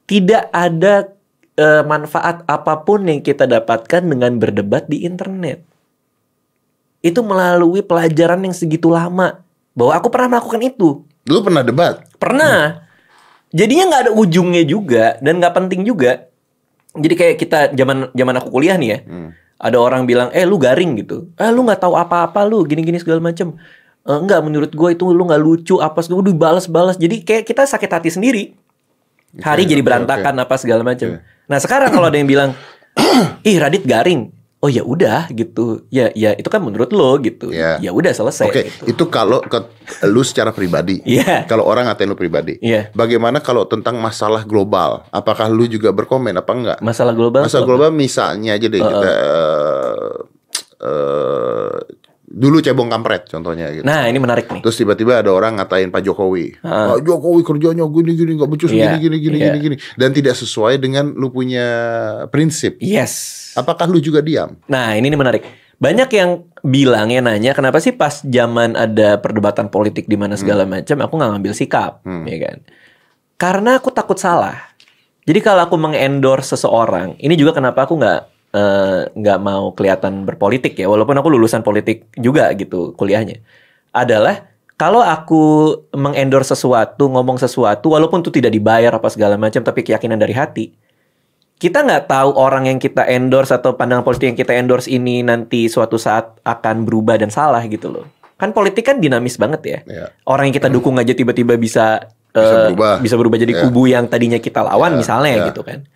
[0.04, 1.10] Tidak ada
[1.54, 5.62] eh, manfaat apa pun yang kita dapatkan dengan berdebat di internet.
[7.04, 9.44] Itu melalui pelajaran yang segitu lama
[9.76, 11.04] bahwa aku pernah melakukan itu.
[11.24, 12.04] lu pernah debat?
[12.20, 12.83] Pernah.
[13.54, 16.26] Jadinya nggak ada ujungnya juga dan nggak penting juga.
[16.94, 18.98] Jadi kayak kita zaman zaman aku kuliah nih ya.
[19.62, 21.30] Ada orang bilang, "Eh, lu garing gitu.
[21.38, 23.54] Eh, lu nggak tahu apa-apa lu, gini-gini segala macem
[24.04, 27.00] Eh, enggak menurut gue itu lu nggak lucu apa segala dibalas-balas.
[27.00, 28.52] Jadi kayak kita sakit hati sendiri.
[29.40, 31.18] Hari Oke, jadi oke, berantakan apa segala macam.
[31.48, 32.52] Nah, sekarang kalau ada yang bilang,
[33.48, 34.28] "Ih, Radit garing."
[34.64, 35.84] Oh ya udah gitu.
[35.92, 37.52] Ya ya itu kan menurut lo gitu.
[37.52, 37.76] Ya.
[37.84, 38.48] Ya udah selesai.
[38.48, 38.96] Oke, gitu.
[38.96, 39.60] itu kalau ke
[40.08, 41.04] lu secara pribadi.
[41.04, 41.44] Iya.
[41.44, 42.56] Kalau orang ngatain lu pribadi.
[42.64, 42.88] Iya.
[42.96, 45.04] Bagaimana kalau tentang masalah global?
[45.12, 46.78] Apakah lu juga berkomen apa enggak?
[46.80, 47.44] Masalah global.
[47.44, 50.12] Masalah global misalnya aja deh kita eh,
[50.80, 51.63] eh,
[52.34, 53.86] dulu cebong kampret contohnya gitu.
[53.86, 54.58] Nah, ini menarik nih.
[54.58, 56.58] Terus tiba-tiba ada orang ngatain Pak Jokowi.
[56.58, 56.88] Heeh.
[56.98, 59.46] Pak Jokowi kerjanya gini-gini nggak becus Iya, gini-gini gini iya.
[59.54, 61.66] gini-gini dan tidak sesuai dengan lu punya
[62.34, 62.82] prinsip.
[62.82, 63.54] Yes.
[63.54, 64.58] Apakah lu juga diam?
[64.66, 65.42] Nah, ini nih menarik.
[65.78, 70.66] Banyak yang bilang ya nanya kenapa sih pas zaman ada perdebatan politik di mana segala
[70.66, 72.56] macam aku nggak ngambil sikap, ya kan?
[73.38, 74.74] Karena aku takut salah.
[75.24, 80.78] Jadi kalau aku mengendorse seseorang, ini juga kenapa aku nggak eh, nggak mau kelihatan berpolitik
[80.78, 83.42] ya, walaupun aku lulusan politik juga gitu kuliahnya.
[83.90, 85.42] Adalah kalau aku
[85.92, 90.74] mengendorse sesuatu, ngomong sesuatu, walaupun itu tidak dibayar apa segala macam, tapi keyakinan dari hati,
[91.54, 95.70] kita nggak tahu orang yang kita endorse atau pandangan politik yang kita endorse ini nanti
[95.70, 98.06] suatu saat akan berubah dan salah gitu loh.
[98.34, 99.78] Kan politik kan dinamis banget ya.
[99.86, 100.06] Ya.
[100.26, 102.94] Orang yang kita dukung aja tiba-tiba bisa Bisa eh, berubah.
[102.98, 103.62] bisa berubah jadi Ya.
[103.62, 105.46] kubu yang tadinya kita lawan Ya, misalnya ya.
[105.54, 105.86] gitu kan.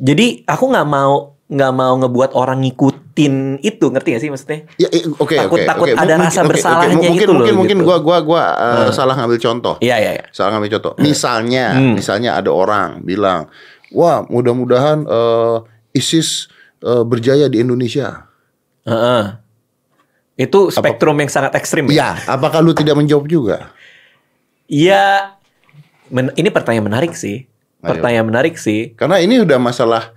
[0.00, 4.60] Jadi aku nggak mau nggak mau ngebuat orang ngikutin itu ngerti gak sih maksudnya?
[4.80, 5.68] Ya, oke Takut- oke.
[5.68, 5.92] takut oke.
[5.92, 6.48] ada Mungkin- rasa oke.
[6.48, 7.86] bersalahnya Mungkin gitu loh, mungkin mungkin gitu.
[7.86, 9.74] gua gua gua eh, salah ngambil contoh.
[9.78, 10.24] Iya iya iya.
[10.30, 10.92] Salah ngambil contoh.
[10.96, 11.92] Misalnya, Hmm.
[11.94, 13.52] misalnya ada orang bilang,
[13.90, 15.56] "Wah, mudah-mudahan eh,
[15.92, 16.48] ISIS
[16.80, 18.24] eh, berjaya di Indonesia."
[18.82, 19.24] Heeh.
[20.34, 22.16] Itu spektrum yang sangat ekstrim ya.
[22.16, 23.68] Iya, apakah lu tidak menjawab juga?
[24.64, 25.36] Iya.
[26.08, 27.44] Men- ini pertanyaan menarik sih.
[27.78, 27.92] Ayo.
[27.92, 28.92] Pertanyaan menarik sih.
[28.94, 30.16] Karena ini udah masalah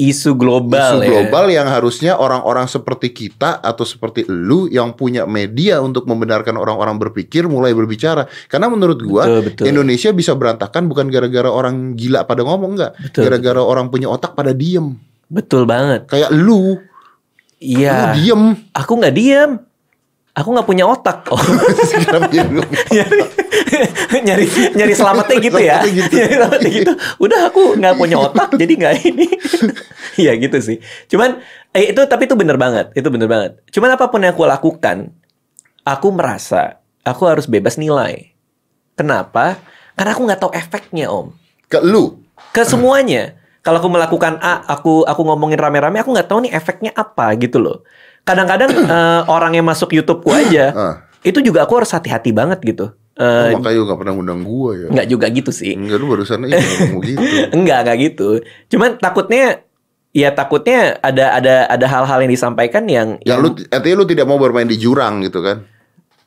[0.00, 1.08] Isu global isu ya.
[1.12, 6.96] global yang harusnya orang-orang seperti kita atau seperti lu yang punya media untuk membenarkan orang-orang
[6.96, 8.24] berpikir mulai berbicara.
[8.48, 9.64] Karena menurut gua Betul, betul.
[9.68, 14.56] Indonesia bisa berantakan bukan gara-gara orang gila pada ngomong enggak, gara-gara orang punya otak pada
[14.56, 14.96] diem.
[15.28, 16.08] Betul banget.
[16.08, 16.80] Kayak lu, lu
[17.60, 18.16] Iya.
[18.16, 18.56] diem.
[18.72, 19.69] Aku nggak diam.
[20.38, 21.26] Aku nggak punya otak.
[21.30, 21.38] Oh.
[22.90, 23.22] Nyari,
[24.24, 25.78] nyari nyari selamatnya gitu ya.
[25.78, 26.14] Selamatnya gitu.
[26.18, 26.92] Nyari selamatnya gitu.
[27.22, 29.26] Udah aku nggak punya otak jadi nggak ini.
[30.18, 30.76] Iya gitu sih.
[31.06, 31.38] Cuman
[31.70, 32.90] eh, itu tapi itu bener banget.
[32.98, 33.62] Itu bener banget.
[33.70, 35.14] Cuman apa pun yang aku lakukan,
[35.86, 38.34] aku merasa aku harus bebas nilai.
[38.98, 39.62] Kenapa?
[39.94, 41.30] Karena aku nggak tahu efeknya om.
[41.70, 42.20] Ke lu.
[42.50, 43.38] Ke semuanya.
[43.60, 47.60] Kalau aku melakukan A, aku aku ngomongin rame-rame, aku nggak tahu nih efeknya apa gitu
[47.60, 47.84] loh.
[48.22, 50.94] Kadang-kadang eh, orang yang masuk YouTubeku aja, Ah.
[51.20, 52.92] itu juga aku harus hati-hati banget gitu.
[53.14, 54.88] Eh, Oh, makanya lu gak pernah undang gua ya.
[54.88, 55.76] Nggak juga gitu sih.
[55.76, 56.56] Enggak lu barusan aja
[56.88, 57.24] ngomong gitu.
[57.52, 58.28] Enggak, enggak gitu.
[58.68, 59.60] Cuman takutnya
[60.10, 64.40] ya takutnya ada ada ada hal-hal yang disampaikan yang Yang lu artinya lu tidak mau
[64.40, 65.68] bermain di jurang gitu kan?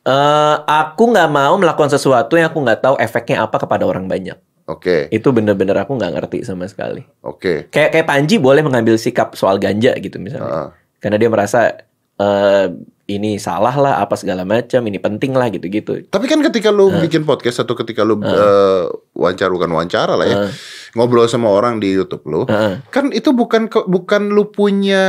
[0.04, 4.36] Eh, aku nggak mau melakukan sesuatu yang aku nggak tahu efeknya apa kepada orang banyak.
[4.64, 7.04] Oke, Itu bener-bener aku nggak ngerti sama sekali.
[7.20, 7.68] oke.
[7.68, 10.44] Kayak kayak Panji boleh mengambil sikap soal ganja gitu misalnya.
[10.46, 10.68] Heeh.
[11.04, 11.76] Karena dia merasa
[12.16, 12.66] eh
[13.04, 16.08] ini salah lah apa segala macam, ini penting lah gitu-gitu.
[16.08, 20.36] Tapi kan ketika lu bikin podcast atau ketika lu eh, wawancara bukan wawancara lah ya,
[20.96, 22.80] ngobrol sama orang di YouTube lu, Heeh.
[22.88, 25.04] kan itu bukan bukan lu punya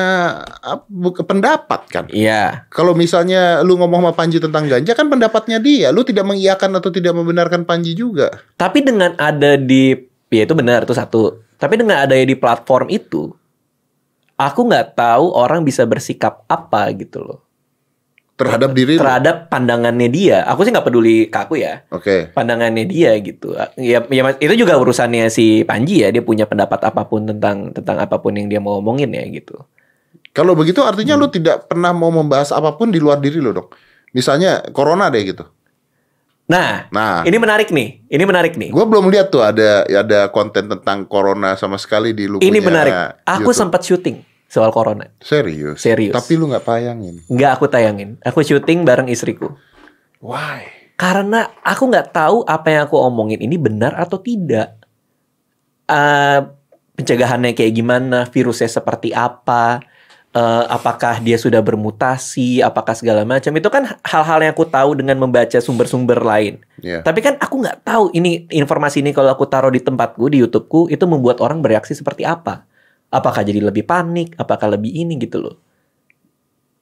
[0.92, 2.06] bukan pendapat kan?
[2.12, 2.68] Iya.
[2.68, 6.92] Kalau misalnya lu ngomong sama Panji tentang ganja kan pendapatnya dia, lu tidak mengiyakan atau
[6.92, 8.44] tidak membenarkan Panji juga.
[8.60, 9.96] Tapi dengan ada di
[10.36, 11.48] ya itu benar itu satu.
[11.56, 13.32] Tapi dengan ada di platform itu,
[14.36, 17.46] aku nggak tahu orang bisa bersikap apa gitu loh
[18.36, 20.44] Terhadap diri terhadap pandangannya dia.
[20.52, 21.88] Aku sih nggak peduli ke aku ya.
[21.88, 22.36] Oke.
[22.36, 23.56] Pandangannya dia gitu.
[23.80, 26.12] Ya, ya itu juga urusannya si Panji ya.
[26.12, 29.64] Dia punya pendapat apa pun tentang tentang apa pun yang dia mau ngomongin ya gitu.
[30.36, 31.24] Kalau begitu artinya Hmm.
[31.24, 33.72] lu tidak pernah mau membahas apa pun di luar diri lu dong.
[34.12, 35.48] Misalnya corona deh gitu.
[36.46, 38.06] Nah, Nah, ini menarik nih.
[38.06, 38.70] Ini menarik nih.
[38.70, 42.94] Gue belum lihat tuh ada ada konten tentang corona sama sekali di lu Ini menarik.
[43.26, 43.58] Aku YouTube.
[43.58, 45.10] sempat syuting soal corona.
[45.20, 45.82] serius.
[45.82, 46.14] Serius.
[46.14, 47.26] Tapi lu nggak tayangin.
[47.26, 48.22] Nggak aku tayangin.
[48.22, 49.58] Aku syuting bareng istriku.
[50.22, 50.70] Why?
[50.96, 54.78] Karena aku nggak tahu apa yang aku omongin ini benar atau tidak.
[55.86, 56.40] Eh,
[56.96, 59.82] pencegahannya kayak gimana, virusnya seperti apa,
[60.36, 63.56] eh, apakah dia sudah bermutasi, apakah segala macam.
[63.56, 66.60] Itu kan hal-hal yang aku tahu dengan membaca sumber-sumber lain.
[66.84, 67.00] Ya.
[67.00, 70.92] Tapi kan aku nggak tahu ini informasi ini kalau aku taruh di tempatku di YouTubeku
[70.92, 72.68] itu membuat orang bereaksi seperti apa.
[73.08, 75.56] Apakah jadi lebih panik, apakah lebih ini gitu loh.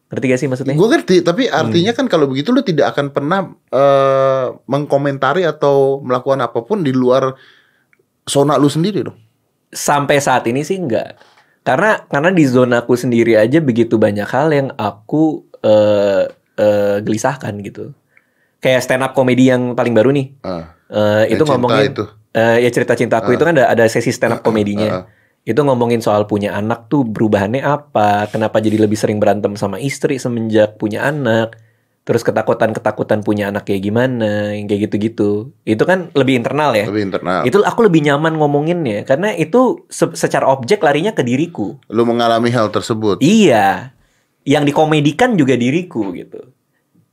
[0.10, 0.76] Ngerti gak sih maksudnya?
[0.78, 2.00] Gue ngerti, tapi artinya Hmm.
[2.02, 7.34] kan kalau begitu lu tidak akan pernah eh, mengkomentari atau melakukan apa pun di luar
[8.24, 9.18] zona lu sendiri dong.
[9.70, 11.18] sampai saat ini sih enggak.
[11.64, 16.28] Karena karena di zona aku sendiri aja begitu banyak hal yang aku eh
[16.60, 17.96] eh, gelisahkan gitu.
[18.60, 20.28] Kayak stand up komedi yang paling baru nih.
[20.44, 22.04] Ah, Eh, itu cinta ngomongin itu.
[22.36, 24.90] eh, ya cerita cintaku itu kan ada ada sesi stand up komedinya.
[24.92, 25.04] ah.
[25.44, 30.16] Itu ngomongin soal punya anak tuh perubahannya apa, kenapa jadi lebih sering berantem sama istri
[30.16, 31.58] semenjak punya anak.
[32.04, 35.56] Terus ketakutan-ketakutan punya anak kayak gimana, yang kayak gitu-gitu.
[35.64, 36.84] Itu kan lebih internal ya.
[36.84, 37.48] Lebih internal.
[37.48, 41.80] Itu aku lebih nyaman ngomonginnya karena itu se- secara objek larinya ke diriku.
[41.88, 43.24] Lu mengalami hal tersebut.
[43.24, 43.96] Iya.
[44.44, 46.44] Yang dikomedikan juga diriku gitu.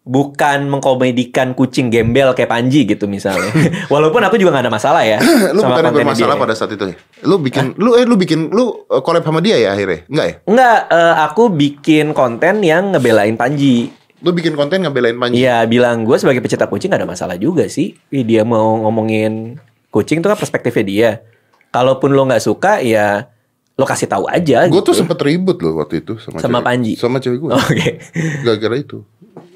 [0.03, 3.55] Bukan mengkomedikan kucing gembel kayak Panji gitu misalnya.
[3.95, 5.23] Walaupun aku juga nggak ada masalah ya.
[5.55, 6.43] lu sama bukan bermasalah dia.
[6.43, 6.97] pada saat itu ya?
[7.23, 10.03] Lu bikin lu eh lu bikin lu eh, collab sama dia ya akhirnya?
[10.11, 10.35] Enggak ya?
[10.51, 14.00] Enggak, eh, aku bikin konten yang ngebelain Panji.
[14.21, 15.41] Lu bikin konten ngebelain Panji.
[15.41, 17.97] Iya, bilang gue sebagai pecinta kucing gak ada masalah juga sih.
[18.09, 19.57] Ih, Dia mau ngomongin
[19.89, 21.11] kucing itu kan perspektifnya dia.
[21.71, 23.31] Kalaupun lo nggak suka ya
[23.75, 24.67] lo kasih tahu aja.
[24.67, 24.93] Gue gitu.
[24.93, 26.93] tuh sempet ribut loh waktu itu sama Sama cewek- Panji?
[26.95, 27.51] Sama cewek gue.
[27.51, 27.89] Oke.
[28.45, 29.01] Gara-gara itu.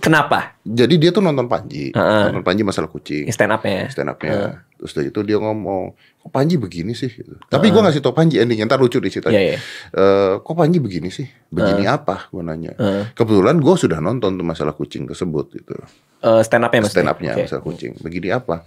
[0.04, 0.60] Kenapa?
[0.60, 2.22] Jadi dia tuh nonton Panji, Heeh.
[2.28, 3.88] nonton Panji masalah kucing, Stand up-nya.
[3.88, 4.60] stand up-nya.
[4.76, 7.08] Terus dari itu dia ngomong, kok Panji begini sih?
[7.08, 7.40] Gitu.
[7.48, 9.32] Tapi gue ngasih tau Panji endingnya, ntar lucu di ceritanya.
[9.40, 9.58] Iya, iya.
[9.96, 11.24] Eh, kok Panji begini sih?
[11.48, 12.28] Begini apa?
[12.28, 12.76] Gue nanya.
[12.76, 13.16] Heeh.
[13.16, 15.72] Kebetulan gue sudah nonton tuh masalah kucing tersebut gitu.
[16.20, 16.84] Eh, stand up-nya.
[16.84, 17.48] Stand up-nya Oke.
[17.48, 17.96] masalah kucing.
[18.04, 18.60] Begini apa?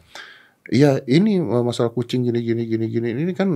[0.68, 3.08] Iya, ini eh, masalah kucing gini gini gini gini.
[3.14, 3.48] Ini kan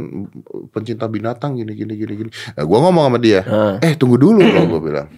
[0.70, 2.30] pencinta binatang gini gini gini gini.
[2.30, 3.74] Nah, gue ngomong sama dia, Heeh.
[3.84, 5.10] eh tunggu dulu loh gue bilang.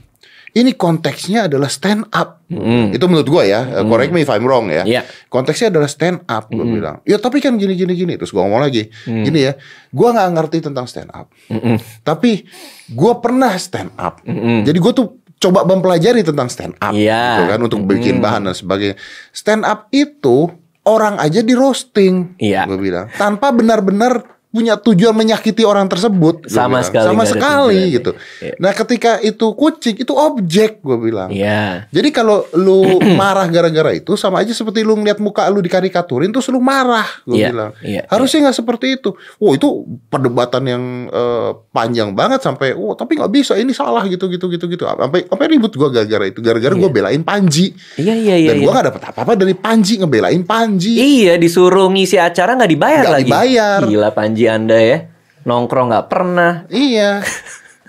[0.53, 2.45] Ini konteksnya adalah stand up.
[2.45, 2.93] Mm.
[2.93, 3.65] Itu menurut gue ya.
[3.65, 4.85] eh, Correct me if I'm wrong ya.
[4.85, 5.01] Iya.
[5.25, 6.45] Konteksnya adalah stand up.
[6.53, 7.01] Gue bilang.
[7.09, 8.13] Ya tapi kan gini gini gini.
[8.13, 8.85] Terus gue ngomong lagi.
[9.09, 9.25] Mm.
[9.25, 9.57] Gini ya.
[9.89, 11.33] Gue nggak ngerti tentang stand up.
[11.49, 11.81] Mm-mm.
[12.05, 12.45] Tapi
[12.85, 14.21] gue pernah stand up.
[14.21, 14.61] Mm-mm.
[14.61, 15.07] Jadi gue tuh
[15.41, 16.93] coba mempelajari tentang stand up.
[16.93, 17.41] Iya.
[17.41, 18.95] Gitu kan untuk bikin bahan dan sebagainya.
[19.33, 20.53] Stand up itu
[20.85, 22.37] orang aja di roasting.
[22.37, 22.69] Iya.
[22.69, 23.09] Gue bilang.
[23.17, 24.21] Tanpa benar-benar
[24.53, 26.45] punya tujuan menyakiti orang tersebut.
[26.45, 26.85] Sama bilang.
[26.85, 28.11] sekali Sama sekali gitu.
[28.37, 28.53] Iya.
[28.61, 31.33] Nah ketika itu kucing itu objek gue bilang.
[31.33, 31.89] Iya.
[31.89, 36.45] Jadi kalau lu marah gara-gara itu sama aja seperti lu ngeliat muka lu dikarikaturin terus
[36.47, 37.71] lu marah, gue Iya, bilang.
[37.81, 39.09] iya, Harusnya nggak seperti itu.
[39.41, 39.67] Wow itu
[40.07, 44.69] perdebatan yang eh, panjang banget sampai, oh tapi nggak bisa ini salah gitu gitu gitu
[44.69, 44.85] gitu.
[44.85, 46.45] Sampai sampai ribut gue gara-gara itu.
[46.45, 47.73] Gara-gara gue belain Panji.
[47.97, 48.49] Iya, iya, iya.
[48.53, 48.65] Dan iya.
[48.67, 50.93] gue nggak dapet apa-apa dari Panji ngebelain Panji.
[50.93, 53.25] Iya, disuruh ngisi acara nggak dibayar Nggak lagi.
[53.25, 53.79] dibayar.
[53.81, 54.97] Gila Panji Anda ya.
[55.43, 56.63] Nongkrong nggak pernah.
[56.67, 57.19] Iya.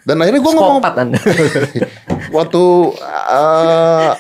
[0.03, 1.19] Dan akhirnya gue ngomong Anda.
[2.37, 2.63] waktu
[3.31, 4.11] eh,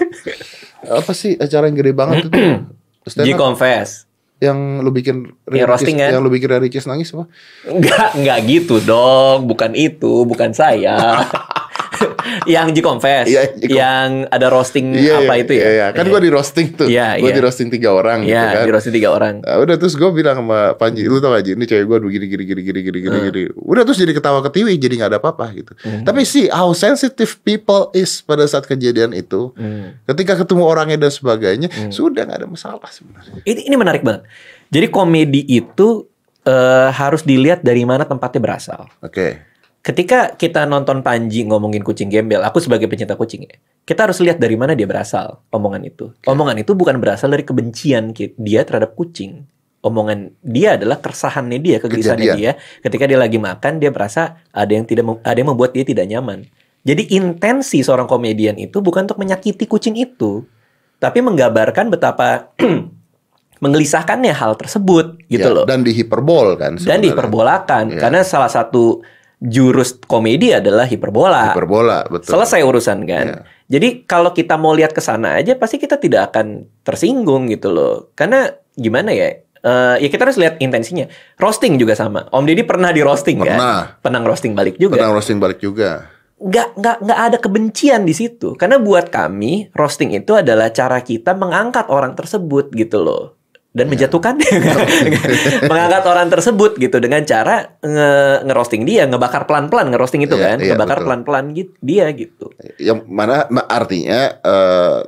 [0.86, 2.40] apa sih acara yang gede banget itu?
[3.10, 4.08] Stand G confess.
[4.38, 6.12] yang lu bikin Ya, roasting kan?
[6.12, 7.24] yang lu bikin Ricis nangis apa?
[7.64, 9.44] Enggak, enggak gitu dong.
[9.44, 11.24] Bukan itu, bukan saya.
[12.54, 13.70] yang G Confess, G Confess.
[13.70, 15.60] yang ada roasting Iya, apa iya, itu ya?
[15.60, 15.86] Iya, iya.
[15.92, 16.86] Kan gue di roasting tuh.
[16.86, 17.36] Iya, gue iya.
[17.36, 18.64] di roasting tiga orang gitu Iya, kan.
[18.64, 19.34] di roasting tiga orang.
[19.40, 22.26] Nah, udah terus gue bilang sama Panji, lu tau gak Ji, ini cewek gue begini
[22.26, 23.42] gini gini gini gini gini gini.
[23.54, 25.72] Udah terus jadi ketawa ketiwi, jadi nggak ada apa-apa gitu.
[26.02, 29.96] Tapi sih how sensitive people is pada saat kejadian itu, Hmm.
[30.04, 33.40] ketika ketemu orangnya dan sebagainya, sudah nggak ada masalah sebenarnya.
[33.42, 34.26] Ini, ini menarik banget.
[34.68, 36.04] Jadi komedi itu
[36.42, 38.84] eh, harus dilihat dari mana tempatnya berasal.
[39.00, 39.40] Oke,
[39.84, 43.52] Ketika kita nonton Panji ngomongin kucing gembel, aku sebagai pencinta kucing ya,
[43.84, 46.08] kita harus lihat dari mana dia berasal omongan itu.
[46.24, 49.44] Omongan itu bukan berasal dari kebencian dia terhadap kucing.
[49.84, 52.56] Omongan dia adalah keresahannya dia, kegelisahannya dia.
[52.80, 56.48] Ketika dia lagi makan, dia merasa ada yang tidak ada yang membuat dia tidak nyaman.
[56.80, 60.48] Jadi intensi seorang komedian itu bukan untuk menyakiti kucing itu,
[60.96, 62.56] tapi menggambarkan betapa
[63.64, 66.80] menggelisahkannya hal tersebut gitu Ya, loh Dan dihiperbol kan.
[66.80, 67.04] dan sebenarnya.
[67.12, 68.00] diperbolakan Iya.
[68.00, 69.04] karena salah satu
[69.44, 71.52] jurus komedi adalah hiperbola.
[71.52, 72.32] Hiperbola, betul.
[72.32, 73.26] Selesai urusan kan.
[73.28, 73.38] Iya.
[73.68, 78.12] Jadi kalau kita mau lihat ke sana aja pasti kita tidak akan tersinggung gitu loh.
[78.16, 79.44] Karena gimana ya?
[79.64, 81.08] Eh, ya kita harus lihat intensinya.
[81.40, 82.28] Roasting juga sama.
[82.28, 83.56] Om Deddy pernah di roasting kan?
[83.56, 83.80] Pernah.
[84.00, 85.00] Pernah roasting balik juga.
[85.00, 86.08] Pernah roasting balik juga.
[86.40, 88.52] Nggak, nggak, nggak ada kebencian di situ.
[88.56, 93.36] Karena buat kami roasting itu adalah cara kita mengangkat orang tersebut gitu loh.
[93.74, 94.06] Dan Iya.
[94.06, 94.38] menjatuhkan
[95.70, 98.10] mengangkat orang tersebut gitu dengan cara nge
[98.44, 101.06] ngerosting dia, ngebakar pelan-pelan ngerosting itu Iya, kan, iya, ngebakar betul.
[101.10, 102.54] pelan-pelan gitu dia gitu.
[102.78, 104.98] Yang mana ma- artinya eh,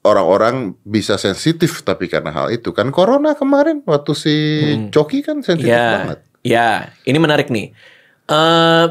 [0.00, 4.34] orang-orang bisa sensitif tapi karena hal itu kan corona kemarin waktu si
[4.88, 6.18] Coki kan sensitif Ya, banget.
[6.40, 6.68] ya,
[7.04, 7.76] ini menarik nih.
[8.26, 8.86] Eh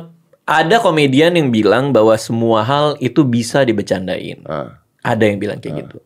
[0.45, 4.45] ada komedian yang bilang bahwa semua hal itu bisa dibecandain.
[4.45, 5.97] Ah, Ada yang bilang kayak gitu.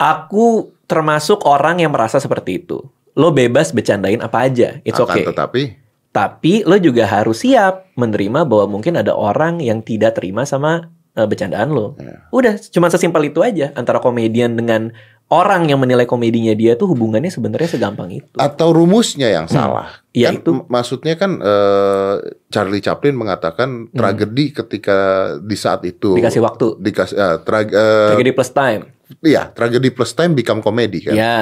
[0.00, 0.46] Aku
[0.86, 2.80] termasuk orang yang merasa seperti itu.
[3.12, 5.28] Lo bebas bercandain apa aja, it's akan okay.
[5.28, 5.62] tetapi
[6.08, 11.22] Tapi lo juga harus siap menerima bahwa mungkin ada orang yang tidak terima sama eh,
[11.22, 11.94] bercandaan lo.
[11.94, 12.26] Ya.
[12.30, 14.90] Udah, cuma sesimpel itu aja antara komedian dengan
[15.28, 18.34] orang yang menilai komedinya dia tuh hubungannya sebenarnya segampang itu.
[18.34, 20.02] atau rumusnya yang salah.
[20.10, 20.50] Iya, Kan itu.
[20.66, 22.14] maksudnya kan eh,
[22.48, 24.98] Charlie Chaplin mengatakan tragedi ketika
[25.38, 26.18] di saat itu Hmm.
[26.18, 26.66] Dikasih waktu.
[26.80, 28.82] dikasih eh, trag- eh, Tragedi plus time.
[29.20, 31.14] Iya, tragedi plus time become comedy kan.
[31.14, 31.38] Ya,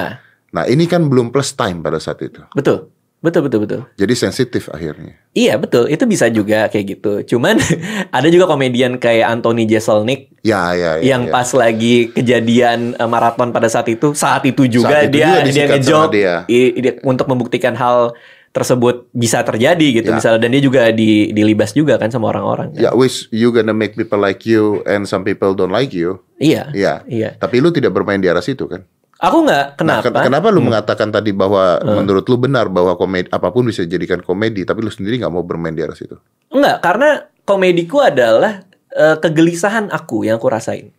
[0.49, 2.41] Nah, ini kan belum plus time pada saat itu.
[2.51, 2.89] betul.
[3.19, 3.81] Betul, betul, betul.
[3.99, 5.19] Jadi sensitif akhirnya.
[5.35, 5.91] Iya, betul.
[5.91, 7.35] Itu bisa juga kayak gitu.
[7.35, 7.59] Cuman
[8.15, 11.05] ada juga komedian kayak Anthony Jeselnik Ya, ya, ya.
[11.05, 11.35] yang ya.
[11.35, 15.35] pas lagi kejadian eh, maraton pada saat itu, saat itu juga Saat itu dia juga
[15.35, 16.35] dia disikat ngejok dia.
[16.47, 18.15] i- i- untuk membuktikan hal
[18.59, 20.15] tersebut bisa terjadi gitu Ya.
[20.15, 22.75] misalnya dan dia juga di dilibas juga kan sama orang-orang.
[22.75, 22.81] kan.
[22.81, 26.19] Ya, wish you gonna make people like you and some people don't like you.
[26.37, 26.69] Iya.
[26.71, 26.95] Iya.
[27.05, 27.31] Iya.
[27.37, 28.83] Tapi lu tidak bermain di arah situ kan?
[29.19, 30.03] Aku nggak Nah, kenapa?
[30.05, 34.19] ken- kenapa lu mengatakan tadi bahwa menurut lu benar bahwa komedi apa pun bisa dijadikan
[34.21, 36.15] komedi, tapi lu sendiri nggak mau bermain di arah situ?
[36.49, 37.09] Enggak, karena
[37.43, 40.95] komediku adalah eh, kegelisahan aku yang aku rasain.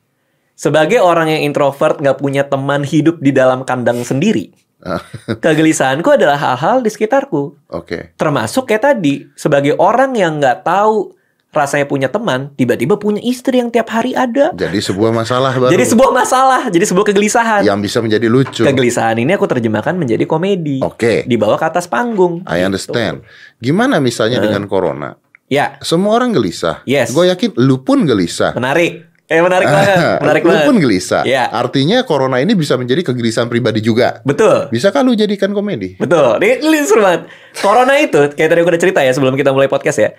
[0.54, 4.52] Sebagai orang yang introvert nggak punya teman hidup di dalam kandang sendiri,
[5.44, 7.56] kegelisahanku adalah hal-hal di sekitarku.
[7.70, 8.16] Oke.
[8.16, 11.14] Termasuk kayak tadi, sebagai orang yang nggak tahu
[11.50, 14.54] rasanya punya teman, tiba-tiba punya istri yang tiap hari ada.
[14.54, 17.62] Jadi sebuah masalah baru Jadi sebuah masalah, jadi sebuah kegelisahan.
[17.66, 18.62] yang bisa menjadi lucu.
[18.62, 20.78] Kegelisahan ini aku terjemahkan menjadi komedi.
[20.80, 21.26] Oke.
[21.26, 22.46] Dibawa ke atas panggung.
[22.46, 22.66] I Gitu.
[22.70, 23.16] understand.
[23.58, 25.18] Gimana misalnya dengan corona?
[25.50, 26.86] Ya, Semua orang gelisah.
[26.86, 27.10] Yes.
[27.10, 28.54] Gue yakin lu pun gelisah.
[28.54, 29.09] menarik.
[29.30, 30.66] Eh menarik banget, menarik lu banget.
[30.66, 31.22] pun gelisah.
[31.22, 31.54] Iya.
[31.54, 34.26] Artinya corona ini bisa menjadi kegelisahan pribadi juga.
[34.26, 34.74] Betul.
[34.74, 35.94] Bisakah lu jadikan komedi?
[35.96, 36.42] Betul.
[36.42, 37.30] Ini, seru banget.
[37.62, 40.10] Corona itu, kayak tadi aku udah cerita ya sebelum kita mulai podcast ya.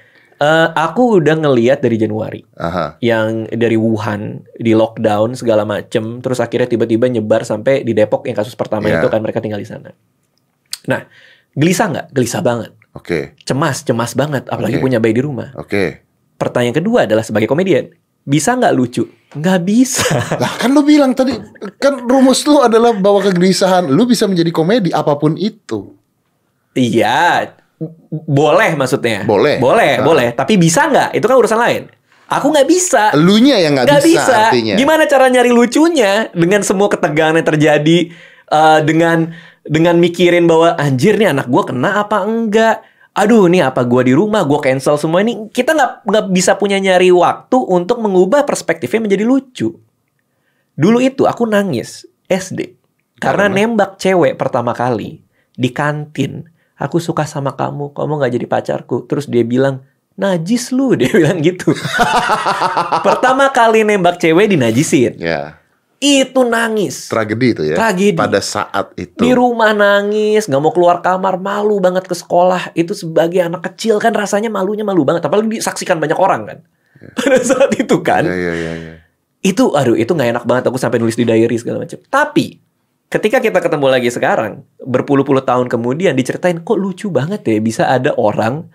[0.40, 2.96] Eh, aku udah ngeliat dari Januari Aha.
[3.04, 8.32] yang dari Wuhan di lockdown segala macem, terus akhirnya tiba-tiba nyebar sampai di Depok yang
[8.32, 9.02] kasus pertama Iya.
[9.02, 9.92] itu kan mereka tinggal di sana.
[10.88, 11.04] Nah,
[11.52, 12.06] gelisah nggak?
[12.14, 12.72] Gelisah banget.
[12.96, 13.36] Oke.
[13.44, 14.48] Cemas, cemas banget.
[14.48, 14.84] Apalagi Oke.
[14.86, 15.52] punya bayi di rumah.
[15.60, 16.08] Oke.
[16.40, 17.92] Pertanyaan kedua adalah sebagai komedian,
[18.30, 19.02] bisa nggak lucu?
[19.34, 20.06] Nggak bisa.
[20.42, 21.34] Lah kan lu bilang tadi
[21.82, 25.94] kan rumus lu adalah bahwa kegelisahan lu bisa menjadi komedi apa pun itu.
[26.70, 27.50] Iya,
[28.26, 29.26] boleh maksudnya.
[29.26, 29.58] Boleh.
[29.58, 30.06] Boleh, Ah.
[30.06, 30.28] boleh.
[30.38, 31.18] Tapi bisa nggak?
[31.18, 31.82] Itu kan urusan lain.
[32.30, 33.10] Aku nggak bisa.
[33.10, 34.34] Elunya yang nggak bisa, bisa.
[34.54, 34.78] artinya.
[34.78, 37.98] Gimana cara nyari lucunya dengan semua ketegangan yang terjadi
[38.46, 39.34] eh, dengan
[39.66, 42.86] dengan mikirin bahwa anjir nih anak gua kena apa enggak?
[43.10, 46.78] Aduh nih apa gua di rumah gua cancel semua ini kita nggak nggak bisa punya
[46.78, 49.68] nyari waktu untuk mengubah perspektifnya menjadi lucu.
[50.78, 52.80] Dulu itu aku nangis SD
[53.20, 53.68] karena, Karena?
[53.68, 55.20] nembak cewek pertama kali
[55.52, 56.48] di kantin.
[56.80, 59.04] Aku suka sama kamu, kamu nggak jadi pacarku.
[59.04, 59.84] Terus dia bilang
[60.16, 61.76] najis lu, dia bilang gitu.
[63.06, 65.20] pertama kali nembak cewek dinajisin.
[65.20, 65.59] Ya,
[66.00, 67.12] Itu nangis.
[67.12, 67.76] tragedi itu ya.
[67.76, 68.16] Tragedi.
[68.16, 69.20] Pada saat itu.
[69.20, 72.72] Di rumah nangis, nggak mau keluar kamar, malu banget ke sekolah.
[72.72, 75.28] Itu sebagai anak kecil kan rasanya malunya malu banget.
[75.28, 76.58] Apalagi disaksikan banyak orang kan.
[77.20, 78.24] pada saat itu kan.
[78.24, 78.94] Iya, iya, iya, iya.
[79.44, 82.00] Itu aduh itu nggak enak banget aku sampai nulis di diary segala macam.
[82.00, 82.60] Tapi
[83.12, 88.16] ketika kita ketemu lagi sekarang, berpuluh-puluh tahun kemudian diceritain kok lucu banget ya bisa ada
[88.16, 88.68] orang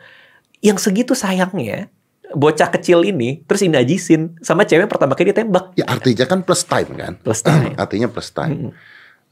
[0.61, 1.89] yang segitu sayangnya
[2.36, 5.74] bocah kecil ini terus inajisin sama cewek pertama kali dia tembak.
[5.80, 7.13] Ya artinya kan plus time kan?
[7.24, 7.74] Plus time.
[7.82, 8.76] artinya plus time.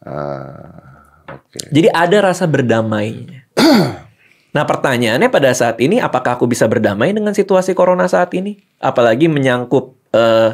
[0.03, 0.93] Ah,
[1.29, 1.59] Oke.
[1.71, 3.47] Jadi ada rasa berdamainya.
[4.55, 8.59] nah pertanyaannya pada saat ini apakah aku bisa berdamai dengan situasi corona saat ini?
[8.79, 10.51] Apalagi menyangkut eh,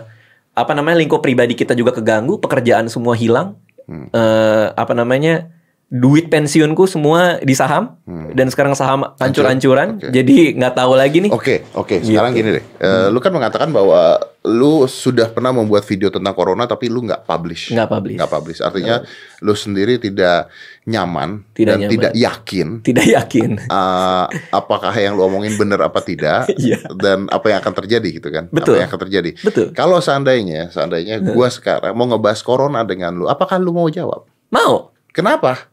[0.53, 3.55] apa namanya lingkup pribadi kita juga keganggu, pekerjaan semua hilang,
[3.89, 5.49] eh, apa namanya
[5.89, 7.97] duit pensiunku semua di saham
[8.31, 10.13] dan sekarang saham hancur-hancuran, Oke.
[10.13, 11.31] jadi nggak tahu lagi nih.
[11.33, 11.99] Oke, oke.
[11.99, 12.45] Sekarang Gitu.
[12.45, 12.65] gini deh.
[12.77, 17.25] Eh, Lu kan mengatakan bahwa lu sudah pernah membuat video tentang corona tapi lu nggak
[17.25, 17.73] publish.
[17.73, 18.15] Nggak publish.
[18.15, 18.59] Nggak publish.
[18.61, 19.01] Artinya
[19.39, 20.53] lu sendiri tidak
[20.85, 21.91] nyaman Tidak dan nyaman.
[21.91, 23.49] tidak yakin Tidak yakin.
[23.59, 24.25] eh,
[24.55, 26.85] apakah yang lu omongin benar apa tidak Iya.
[26.93, 28.45] dan apa yang akan terjadi gitu kan?
[28.47, 28.77] Betul.
[28.77, 29.29] Apa yang akan terjadi?
[29.41, 29.65] Betul.
[29.73, 34.29] Kalau seandainya, seandainya gua sekarang mau ngebahas corona dengan lu, apakah lu mau jawab?
[34.49, 34.93] Mau.
[35.09, 35.65] Kenapa?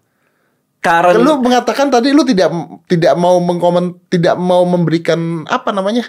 [0.87, 2.55] Karena Lu mengatakan tadi lu tidak
[2.87, 6.07] tidak mau mengkomen tidak mau memberikan apa namanya?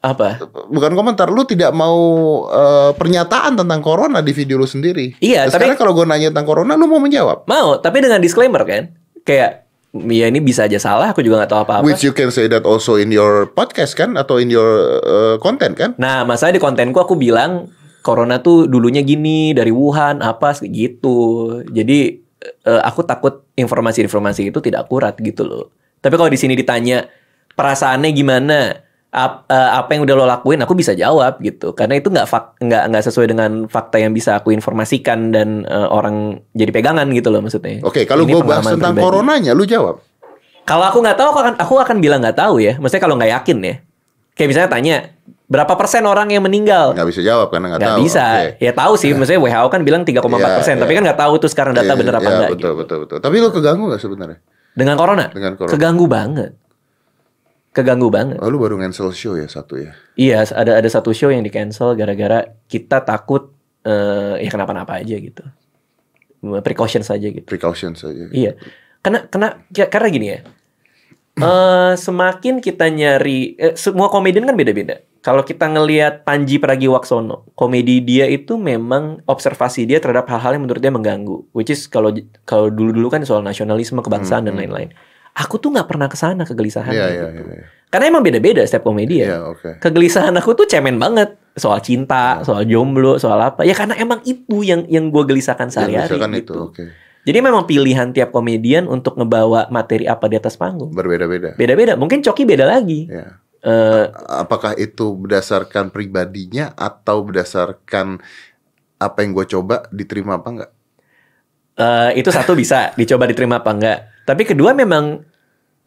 [0.00, 0.40] apa?
[0.72, 2.00] bukan komentar lu tidak mau
[2.48, 5.12] eh, pernyataan tentang corona di video lu sendiri.
[5.20, 7.44] Iya, Nah, tapi- sekarang kalau gue nanya tentang corona lu mau menjawab.
[7.44, 8.96] Mau, tapi dengan disclaimer kan.
[9.28, 11.84] Kayak ya ini bisa aja salah, aku juga nggak tahu apa-apa.
[11.84, 15.76] Which you can say that also in your podcast kan atau in your eh, content
[15.76, 15.92] kan?
[16.00, 17.68] Nah, masalah di kontenku aku bilang
[18.00, 21.60] corona tuh dulunya gini dari Wuhan apa gitu.
[21.68, 25.64] Jadi eh, aku takut informasi-informasi itu tidak akurat gitu loh.
[26.00, 27.04] Tapi kalau di sini ditanya
[27.52, 28.58] perasaannya gimana,
[29.10, 31.76] ap- eh, apa yang udah lo lakuin, aku bisa jawab gitu.
[31.76, 35.88] Karena itu nggak fak nggak nggak sesuai dengan fakta yang bisa aku informasikan dan eh,
[35.88, 37.84] orang jadi pegangan gitu loh maksudnya.
[37.84, 39.04] Oke, kalau gue bahas tentang pribadi.
[39.04, 40.00] coronanya lu jawab.
[40.64, 42.78] Kalau aku nggak tahu, aku akan aku akan bilang nggak tahu ya.
[42.78, 43.74] Maksudnya kalau nggak yakin ya.
[44.38, 44.96] Kayak misalnya tanya
[45.50, 46.94] berapa persen orang yang meninggal?
[46.94, 48.04] Nggak bisa jawab karena nggak Nggak tahu.
[48.06, 48.24] bisa.
[48.24, 48.62] Oke.
[48.62, 49.10] Ya tahu sih.
[49.10, 50.22] Maksudnya WHO kan bilang 3,4
[50.54, 50.74] persen.
[50.78, 50.96] Iya, Tapi iya.
[50.96, 52.50] kan nggak tahu tuh sekarang data Iya, bener apa iya, enggak.
[52.54, 52.78] Betul, gitu.
[52.78, 53.18] betul, betul.
[53.18, 54.38] Tapi lu keganggu nggak sebenarnya?
[54.70, 55.26] Dengan corona?
[55.28, 55.72] Dengan corona.
[55.74, 56.52] Keganggu banget.
[57.70, 58.38] Keganggu banget.
[58.38, 59.94] Oh, lu baru cancel show ya satu ya.
[60.14, 63.50] Iya, ada ada satu show yang di cancel gara-gara kita takut
[63.82, 65.42] eh, ya kenapa-napa aja gitu.
[66.62, 67.44] Precaution saja gitu.
[67.44, 68.26] Precaution saja.
[68.30, 68.54] Iya.
[69.00, 70.40] Karena karena ya- karena gini ya.
[71.32, 75.00] eh semakin kita nyari eh, semua komedian kan beda-beda.
[75.20, 80.80] Kalau kita ngelihat Panji Pragiwaksono, komedi dia itu memang observasi dia terhadap hal-hal yang menurut
[80.80, 81.44] dia mengganggu.
[81.52, 82.08] Which is kalau
[82.48, 84.96] kalau dulu-dulu kan soal nasionalisme, kebangsaan dan lain-lain.
[85.36, 87.26] Aku tuh nggak pernah ke sana kegelisahan Iya, iya, gitu.
[87.36, 87.54] iya.
[87.62, 87.66] iya.
[87.92, 89.26] Karena emang beda-beda setiap komedi ya.
[89.26, 89.70] Iya, oke.
[89.82, 93.66] Kegelisahan aku tuh cemen banget soal cinta, soal jomblo, soal apa.
[93.66, 96.70] Ya karena emang itu yang yang gue gelisahkan sehari-hari itu, gitu.
[96.70, 96.84] oke.
[97.20, 100.96] Jadi memang pilihan tiap komedian untuk ngebawa materi apa di atas panggung.
[100.96, 101.52] Berbeda-beda.
[101.58, 101.92] Beda-beda.
[101.98, 103.12] Mungkin Coki beda lagi.
[103.12, 103.39] Ya.
[103.60, 104.04] Eh,
[104.42, 108.16] apakah itu berdasarkan pribadinya atau berdasarkan
[109.00, 110.70] apa yang gue coba diterima apa enggak?
[111.78, 113.98] eh, itu satu bisa dicoba diterima apa enggak.
[114.26, 115.24] Tapi kedua memang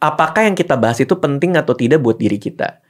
[0.00, 2.82] apakah yang kita bahas itu penting atau tidak buat diri kita.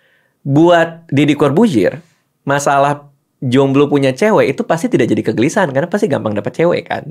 [0.45, 2.01] Buat Deddy Corbuzier,
[2.45, 3.09] masalah
[3.41, 7.05] jomblo punya cewek itu pasti tidak jadi kegelisahan karena pasti gampang dapat cewek kan.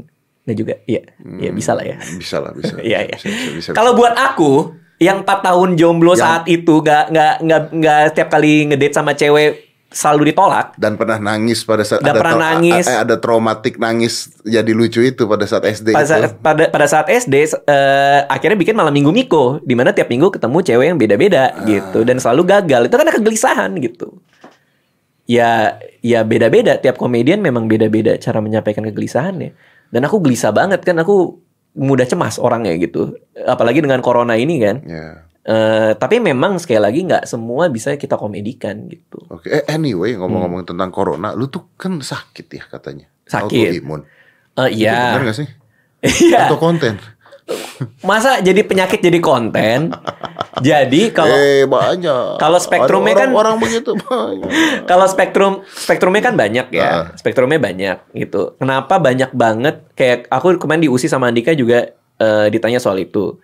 [0.44, 1.02] Nah juga, iya,
[1.40, 1.98] iya bisa lah ya.
[2.14, 2.78] Bisa lah, bisa.
[2.88, 3.18] Iya, iya.
[3.74, 8.30] Kalau buat aku yang 4 tahun jomblo Yang- saat itu nggak nggak nggak nggak setiap
[8.30, 9.52] kali ngedate sama cewek
[9.90, 10.74] selalu ditolak.
[10.76, 12.82] dan pernah nangis pada saat Dan pernah tra- nangis.
[12.84, 16.10] eh, ada traumatik nangis jadi lucu itu pada saat SD Pada itu.
[16.10, 20.30] saat, pada, pada saat SD eh, akhirnya bikin malam minggu Miko di mana tiap minggu
[20.30, 21.62] ketemu cewek yang beda-beda Ah.
[21.64, 22.82] gitu dan selalu gagal.
[22.84, 24.18] Itu karena kegelisahan gitu.
[25.24, 29.54] Ya ya beda-beda tiap komedian memang beda-beda cara menyampaikan kegelisahannya.
[29.88, 31.38] Dan aku gelisah banget kan aku
[31.74, 33.18] mudah cemas orangnya gitu.
[33.34, 34.78] Apalagi dengan corona ini kan.
[34.86, 35.26] Ya.
[35.44, 39.20] Eh, tapi memang sekali lagi nggak semua bisa kita komedikan gitu.
[39.28, 40.24] Oke, eh, anyway Hmm.
[40.24, 43.12] ngomong-ngomong tentang corona, lu tuh kan sakit ya katanya.
[43.28, 43.84] Sakit.
[43.84, 44.02] Autoimun.
[44.56, 45.20] Itu Iya.
[45.20, 45.50] Benar gak sih?
[46.32, 46.48] Iya.
[46.48, 46.96] Atau konten?
[48.00, 49.92] Masa jadi penyakit jadi konten?
[50.60, 52.38] jadi kalau eh banyak.
[52.38, 54.50] kalau spektrumnya Ada kan- orang, orang begitu banyak.
[54.90, 56.84] kalau spektrum spektrumnya kan banyak ya.
[56.84, 57.04] Ah.
[57.14, 58.56] Spektrumnya banyak gitu.
[58.56, 59.84] Kenapa banyak banget?
[59.94, 63.36] Kayak aku kemarin diusi sama Andika juga eh, ditanya soal itu.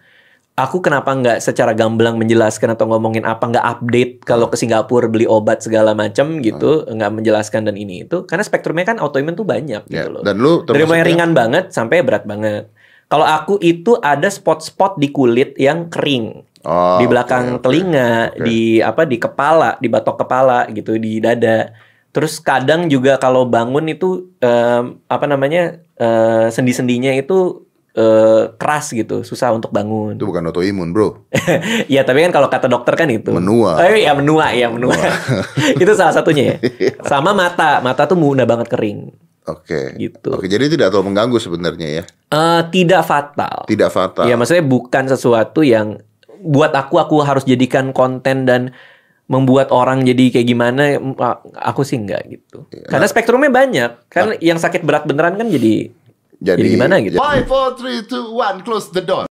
[0.54, 5.24] Aku kenapa nggak secara gamblang menjelaskan atau ngomongin apa nggak update kalau ke Singapura beli
[5.24, 9.88] obat segala macam gitu nggak menjelaskan dan ini itu karena spektrumnya kan autoimun tuh banyak
[9.88, 10.22] Ya, gitu loh.
[10.22, 12.68] dan lu Dari mulai ringan banget sampai berat banget.
[13.10, 17.64] Kalau aku itu ada spot-spot di kulit yang kering Oh, di belakang oke.
[17.64, 18.44] telinga, Oke.
[18.44, 21.72] di apa di kepala, di batok kepala gitu, di dada.
[22.12, 27.64] Terus kadang juga kalau bangun itu em, apa namanya eh, sendi-sendinya itu
[27.96, 30.20] eh, keras gitu, susah untuk bangun.
[30.20, 31.32] Itu bukan autoimun, Bro.
[31.88, 33.32] Iya, tapi kan kalau kata dokter kan itu.
[33.32, 33.80] Menua.
[33.80, 35.00] Oh iya, menua, ya menua.
[35.82, 36.56] itu salah satunya ya.
[37.10, 39.16] Sama mata, mata tuh mudah banget kering.
[39.50, 39.98] Oke.
[39.98, 40.30] Gitu.
[40.30, 42.04] Oke, jadi tidak terlalu mengganggu sebenarnya ya.
[42.30, 43.66] Eh, tidak fatal.
[43.66, 44.26] Tidak fatal.
[44.30, 46.02] Ya maksudnya bukan sesuatu yang
[46.40, 48.72] buat aku aku harus jadikan konten dan
[49.30, 50.98] membuat orang jadi kayak gimana
[51.54, 52.66] aku sih enggak gitu.
[52.74, 52.90] Iya.
[52.90, 53.92] Karena spektrumnya banyak.
[54.10, 55.94] Kan yang sakit berat beneran kan jadi
[56.40, 57.18] jadi, Jadi- gimana gitu.
[57.20, 58.64] Five, four, three, two, one.
[58.64, 59.29] Close the door.